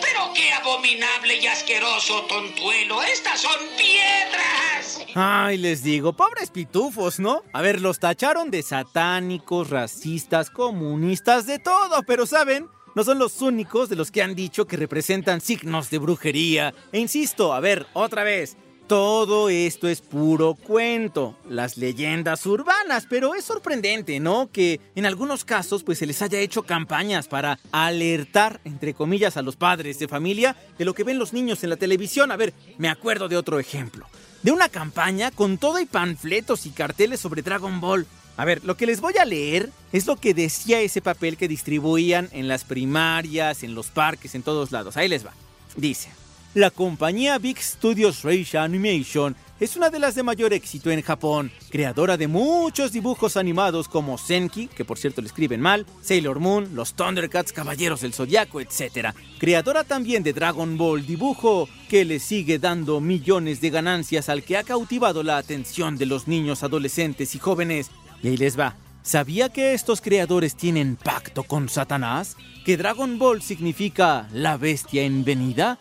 Pero 0.00 0.32
qué 0.34 0.52
abominable 0.52 1.36
y 1.36 1.46
asqueroso 1.46 2.22
tontuelo. 2.26 3.02
¡Estas 3.02 3.40
son 3.40 3.58
piedras! 3.76 5.00
Ay, 5.14 5.56
les 5.56 5.82
digo, 5.82 6.12
pobres 6.12 6.50
pitufos, 6.50 7.18
¿no? 7.18 7.42
A 7.52 7.62
ver, 7.62 7.80
los 7.80 7.98
tacharon 7.98 8.50
de 8.50 8.62
satánicos, 8.62 9.70
racistas, 9.70 10.50
comunistas, 10.50 11.46
de 11.46 11.58
todo, 11.58 12.02
pero 12.04 12.26
¿saben? 12.26 12.68
No 12.98 13.04
son 13.04 13.20
los 13.20 13.42
únicos 13.42 13.88
de 13.88 13.94
los 13.94 14.10
que 14.10 14.22
han 14.22 14.34
dicho 14.34 14.66
que 14.66 14.76
representan 14.76 15.40
signos 15.40 15.88
de 15.88 15.98
brujería. 15.98 16.74
E 16.90 16.98
insisto, 16.98 17.54
a 17.54 17.60
ver, 17.60 17.86
otra 17.92 18.24
vez, 18.24 18.56
todo 18.88 19.50
esto 19.50 19.86
es 19.86 20.00
puro 20.00 20.56
cuento, 20.56 21.38
las 21.48 21.76
leyendas 21.76 22.44
urbanas, 22.44 23.06
pero 23.08 23.36
es 23.36 23.44
sorprendente, 23.44 24.18
¿no? 24.18 24.50
Que 24.50 24.80
en 24.96 25.06
algunos 25.06 25.44
casos 25.44 25.84
pues 25.84 25.98
se 25.98 26.06
les 26.06 26.22
haya 26.22 26.40
hecho 26.40 26.64
campañas 26.64 27.28
para 27.28 27.60
alertar, 27.70 28.60
entre 28.64 28.94
comillas, 28.94 29.36
a 29.36 29.42
los 29.42 29.54
padres 29.54 30.00
de 30.00 30.08
familia 30.08 30.56
de 30.76 30.84
lo 30.84 30.92
que 30.92 31.04
ven 31.04 31.20
los 31.20 31.32
niños 31.32 31.62
en 31.62 31.70
la 31.70 31.76
televisión. 31.76 32.32
A 32.32 32.36
ver, 32.36 32.52
me 32.78 32.88
acuerdo 32.88 33.28
de 33.28 33.36
otro 33.36 33.60
ejemplo, 33.60 34.08
de 34.42 34.50
una 34.50 34.68
campaña 34.68 35.30
con 35.30 35.56
todo 35.58 35.78
y 35.78 35.86
panfletos 35.86 36.66
y 36.66 36.70
carteles 36.70 37.20
sobre 37.20 37.42
Dragon 37.42 37.80
Ball. 37.80 38.08
A 38.38 38.44
ver, 38.44 38.64
lo 38.64 38.76
que 38.76 38.86
les 38.86 39.00
voy 39.00 39.14
a 39.20 39.24
leer 39.24 39.68
es 39.92 40.06
lo 40.06 40.14
que 40.14 40.32
decía 40.32 40.80
ese 40.80 41.02
papel 41.02 41.36
que 41.36 41.48
distribuían 41.48 42.28
en 42.30 42.46
las 42.46 42.62
primarias, 42.62 43.64
en 43.64 43.74
los 43.74 43.88
parques, 43.88 44.36
en 44.36 44.44
todos 44.44 44.70
lados. 44.70 44.96
Ahí 44.96 45.08
les 45.08 45.26
va. 45.26 45.32
Dice, 45.76 46.08
la 46.54 46.70
compañía 46.70 47.36
Big 47.38 47.60
Studios 47.60 48.22
Reisha 48.22 48.62
Animation 48.62 49.34
es 49.58 49.74
una 49.74 49.90
de 49.90 49.98
las 49.98 50.14
de 50.14 50.22
mayor 50.22 50.52
éxito 50.52 50.88
en 50.92 51.02
Japón, 51.02 51.50
creadora 51.68 52.16
de 52.16 52.28
muchos 52.28 52.92
dibujos 52.92 53.36
animados 53.36 53.88
como 53.88 54.16
Senki, 54.18 54.68
que 54.68 54.84
por 54.84 54.98
cierto 54.98 55.20
le 55.20 55.26
escriben 55.26 55.60
mal, 55.60 55.84
Sailor 56.00 56.38
Moon, 56.38 56.76
los 56.76 56.94
Thundercats, 56.94 57.52
Caballeros 57.52 58.02
del 58.02 58.14
Zodiaco, 58.14 58.60
etc. 58.60 59.08
Creadora 59.40 59.82
también 59.82 60.22
de 60.22 60.32
Dragon 60.32 60.78
Ball, 60.78 61.04
dibujo 61.04 61.68
que 61.88 62.04
le 62.04 62.20
sigue 62.20 62.60
dando 62.60 63.00
millones 63.00 63.60
de 63.60 63.70
ganancias 63.70 64.28
al 64.28 64.44
que 64.44 64.56
ha 64.56 64.62
cautivado 64.62 65.24
la 65.24 65.38
atención 65.38 65.96
de 65.96 66.06
los 66.06 66.28
niños, 66.28 66.62
adolescentes 66.62 67.34
y 67.34 67.40
jóvenes 67.40 67.90
y 68.22 68.28
ahí 68.28 68.36
les 68.36 68.58
va. 68.58 68.76
¿Sabía 69.02 69.48
que 69.48 69.72
estos 69.72 70.00
creadores 70.00 70.54
tienen 70.54 70.96
pacto 70.96 71.42
con 71.42 71.68
Satanás? 71.68 72.36
¿Que 72.64 72.76
Dragon 72.76 73.18
Ball 73.18 73.40
significa 73.40 74.28
la 74.32 74.56
bestia 74.56 75.02
en 75.02 75.24
venida? 75.24 75.78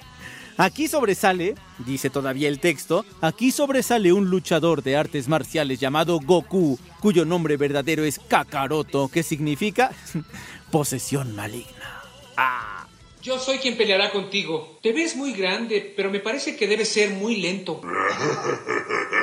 Aquí 0.56 0.88
sobresale, 0.88 1.54
dice 1.78 2.10
todavía 2.10 2.48
el 2.48 2.60
texto, 2.60 3.04
aquí 3.20 3.50
sobresale 3.50 4.14
un 4.14 4.30
luchador 4.30 4.82
de 4.82 4.96
artes 4.96 5.28
marciales 5.28 5.78
llamado 5.78 6.18
Goku, 6.18 6.78
cuyo 7.00 7.26
nombre 7.26 7.58
verdadero 7.58 8.04
es 8.04 8.18
Kakaroto, 8.18 9.08
que 9.08 9.22
significa 9.22 9.92
posesión 10.70 11.36
maligna. 11.36 12.02
Ah. 12.38 12.86
Yo 13.22 13.38
soy 13.38 13.58
quien 13.58 13.76
peleará 13.76 14.10
contigo. 14.12 14.78
Te 14.82 14.92
ves 14.92 15.16
muy 15.16 15.32
grande, 15.32 15.92
pero 15.96 16.10
me 16.10 16.20
parece 16.20 16.56
que 16.56 16.68
debes 16.68 16.88
ser 16.88 17.10
muy 17.10 17.36
lento. 17.36 17.80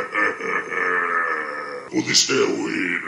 Pudiste 1.94 2.34
huir. 2.34 3.02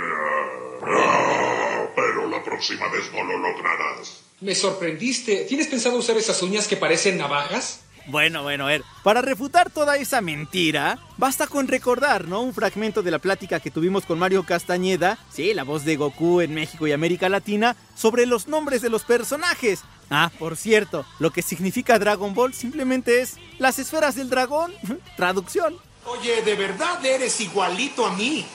Ah, 0.83 1.87
pero 1.95 2.29
la 2.29 2.43
próxima 2.43 2.87
vez 2.89 3.11
no 3.11 3.23
lo 3.23 3.39
lograrás. 3.39 4.21
Me 4.41 4.53
sorprendiste. 4.53 5.45
¿Tienes 5.49 5.65
pensado 5.65 5.97
usar 5.97 6.17
esas 6.17 6.39
uñas 6.43 6.67
que 6.67 6.77
parecen 6.77 7.17
navajas? 7.17 7.79
Bueno, 8.05 8.43
bueno, 8.43 8.65
a 8.65 8.67
ver, 8.67 8.83
para 9.03 9.23
refutar 9.23 9.71
toda 9.71 9.97
esa 9.97 10.21
mentira, 10.21 10.99
basta 11.17 11.47
con 11.47 11.67
recordar, 11.67 12.27
¿no? 12.27 12.41
Un 12.41 12.53
fragmento 12.53 13.01
de 13.01 13.09
la 13.09 13.17
plática 13.17 13.59
que 13.59 13.71
tuvimos 13.71 14.05
con 14.05 14.19
Mario 14.19 14.43
Castañeda, 14.43 15.17
sí, 15.33 15.55
la 15.55 15.63
voz 15.63 15.83
de 15.83 15.95
Goku 15.95 16.41
en 16.41 16.53
México 16.53 16.85
y 16.85 16.91
América 16.91 17.27
Latina, 17.27 17.75
sobre 17.95 18.27
los 18.27 18.47
nombres 18.47 18.83
de 18.83 18.91
los 18.91 19.03
personajes. 19.03 19.81
Ah, 20.11 20.29
por 20.37 20.57
cierto, 20.57 21.07
lo 21.17 21.31
que 21.31 21.41
significa 21.41 21.97
Dragon 21.97 22.35
Ball 22.35 22.53
simplemente 22.53 23.21
es 23.21 23.37
las 23.57 23.79
esferas 23.79 24.13
del 24.13 24.29
dragón. 24.29 24.71
Traducción. 25.17 25.75
Oye, 26.05 26.43
¿de 26.43 26.53
verdad 26.53 27.03
eres 27.03 27.41
igualito 27.41 28.05
a 28.05 28.15
mí? 28.15 28.45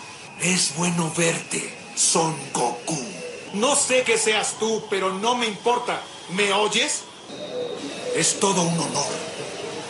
Es 0.43 0.75
bueno 0.77 1.13
verte, 1.17 1.71
Son 1.95 2.35
Goku. 2.55 2.99
No 3.53 3.77
sé 3.77 4.05
que 4.05 4.17
seas 4.17 4.57
tú, 4.59 4.83
pero 4.89 5.13
no 5.13 5.35
me 5.37 5.47
importa. 5.47 6.01
¿Me 6.35 6.53
oyes? 6.53 7.03
Es 8.17 8.41
todo 8.41 8.63
un 8.63 8.79
honor. 8.79 9.07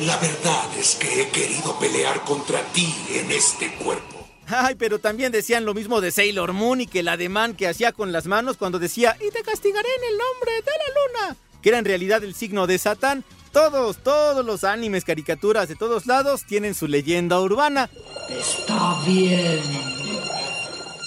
La 0.01 0.17
verdad 0.17 0.65
es 0.77 0.97
que 0.97 1.23
he 1.23 1.29
querido 1.29 1.79
pelear 1.79 2.25
contra 2.25 2.63
ti 2.73 2.93
en 3.11 3.31
este 3.31 3.75
cuerpo. 3.75 4.27
Ay, 4.49 4.75
pero 4.75 4.99
también 4.99 5.31
decían 5.31 5.65
lo 5.65 5.75
mismo 5.75 6.01
de 6.01 6.11
Sailor 6.11 6.53
Moon 6.53 6.81
y 6.81 6.87
que 6.89 7.01
el 7.01 7.09
ademán 7.09 7.55
que 7.55 7.69
hacía 7.69 7.93
con 7.93 8.11
las 8.11 8.27
manos 8.27 8.57
cuando 8.57 8.81
decía, 8.81 9.17
y 9.21 9.31
te 9.31 9.43
castigaré 9.43 9.89
en 9.99 10.05
el 10.13 10.19
nombre 10.19 10.53
de 10.53 10.73
la 10.73 11.29
luna, 11.29 11.37
que 11.63 11.69
era 11.69 11.79
en 11.79 11.85
realidad 11.85 12.25
el 12.25 12.35
signo 12.35 12.67
de 12.67 12.79
Satán. 12.79 13.25
Todos, 13.53 13.99
todos 13.99 14.45
los 14.45 14.65
animes, 14.65 15.05
caricaturas 15.05 15.69
de 15.69 15.77
todos 15.77 16.07
lados 16.07 16.45
tienen 16.45 16.75
su 16.75 16.89
leyenda 16.89 17.41
urbana. 17.41 17.91
Está 18.29 19.01
bien. 19.07 19.90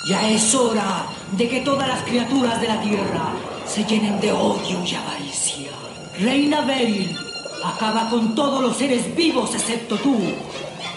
Ya 0.06 0.30
es 0.30 0.54
hora 0.54 1.06
de 1.32 1.48
que 1.48 1.62
todas 1.62 1.88
las 1.88 2.04
criaturas 2.04 2.60
de 2.60 2.68
la 2.68 2.82
Tierra 2.82 3.32
se 3.66 3.86
llenen 3.86 4.20
de 4.20 4.34
odio 4.34 4.84
y 4.86 4.96
avaricia. 4.96 5.72
Reina 6.20 6.62
Beryl, 6.62 7.16
acaba 7.64 8.10
con 8.10 8.36
todos 8.36 8.62
los 8.62 8.76
seres 8.76 9.16
vivos 9.16 9.56
excepto 9.56 9.96
tú 9.96 10.18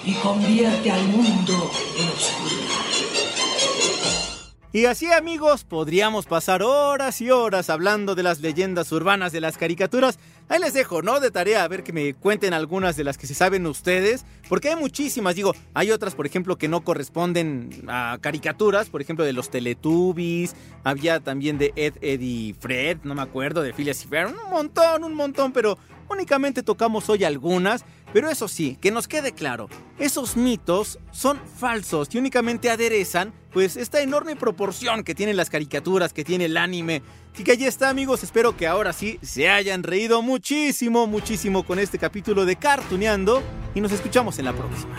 y 0.05 0.13
convierte 0.15 0.91
al 0.91 1.05
mundo 1.05 1.71
en 1.97 2.09
oscuridad. 2.09 2.66
Y 4.77 4.85
así 4.85 5.11
amigos, 5.11 5.65
podríamos 5.65 6.27
pasar 6.27 6.63
horas 6.63 7.23
y 7.23 7.31
horas 7.31 7.71
hablando 7.71 8.15
de 8.15 8.23
las 8.23 8.41
leyendas 8.41 8.93
urbanas 8.93 9.33
de 9.33 9.41
las 9.41 9.57
caricaturas. 9.57 10.19
Ahí 10.51 10.61
les 10.61 10.75
dejo, 10.75 11.01
¿no? 11.01 11.19
De 11.19 11.31
tarea, 11.31 11.65
a 11.65 11.69
ver 11.69 11.83
que 11.83 11.95
me 11.95 12.13
cuenten 12.13 12.53
algunas 12.53 12.95
de 12.95 13.03
las 13.03 13.17
que 13.17 13.27
se 13.27 13.33
saben 13.33 13.67
ustedes, 13.67 14.27
porque 14.51 14.69
hay 14.69 14.77
muchísimas, 14.77 15.35
digo, 15.35 15.55
hay 15.73 15.93
otras, 15.93 16.15
por 16.15 16.27
ejemplo, 16.27 16.59
que 16.59 16.69
no 16.69 16.83
corresponden 16.83 17.85
a 17.89 18.19
caricaturas, 18.21 18.91
por 18.91 19.01
ejemplo, 19.01 19.25
de 19.25 19.33
los 19.33 19.49
Teletubbies, 19.49 20.55
había 20.85 21.21
también 21.21 21.57
de 21.57 21.73
Ed, 21.75 21.95
Eddie 22.03 22.53
Fred, 22.61 22.99
no 23.03 23.15
me 23.15 23.23
acuerdo, 23.23 23.63
de 23.63 23.73
Phileas 23.73 24.05
y 24.05 24.15
un 24.15 24.51
montón, 24.51 25.05
un 25.05 25.15
montón, 25.15 25.53
pero 25.53 25.79
únicamente 26.11 26.63
tocamos 26.63 27.09
hoy 27.09 27.25
algunas 27.25 27.83
pero 28.17 28.31
eso 28.31 28.49
sí, 28.49 28.79
que 28.81 28.91
nos 28.91 29.09
quede 29.09 29.33
claro, 29.33 29.69
esos 29.99 30.39
mitos 30.39 30.99
son 31.13 31.39
falsos 31.59 32.09
y 32.15 32.17
únicamente 32.17 32.71
aderezan 32.71 33.35
pues 33.53 33.77
esta 33.77 34.01
enorme 34.01 34.37
proporción 34.37 35.05
que 35.05 35.15
tienen 35.15 35.37
las 35.37 35.51
caricaturas, 35.51 36.15
que 36.15 36.25
tiene 36.25 36.47
el 36.47 36.57
anime. 36.57 37.03
Así 37.35 37.45
que 37.45 37.53
allí 37.53 37.67
está 37.67 37.91
amigos, 37.91 38.23
espero 38.23 38.57
que 38.57 38.67
ahora 38.67 38.95
sí 38.95 39.19
se 39.21 39.51
hayan 39.51 39.83
reído 39.83 40.23
muchísimo, 40.23 41.07
muchísimo 41.07 41.67
con 41.67 41.79
este 41.79 41.99
capítulo 41.99 42.47
de 42.47 42.57
Cartuneando 42.57 43.43
y 43.75 43.83
nos 43.83 43.93
escuchamos 43.93 44.39
en 44.39 44.47
la 44.47 44.55
próxima. 44.55 44.97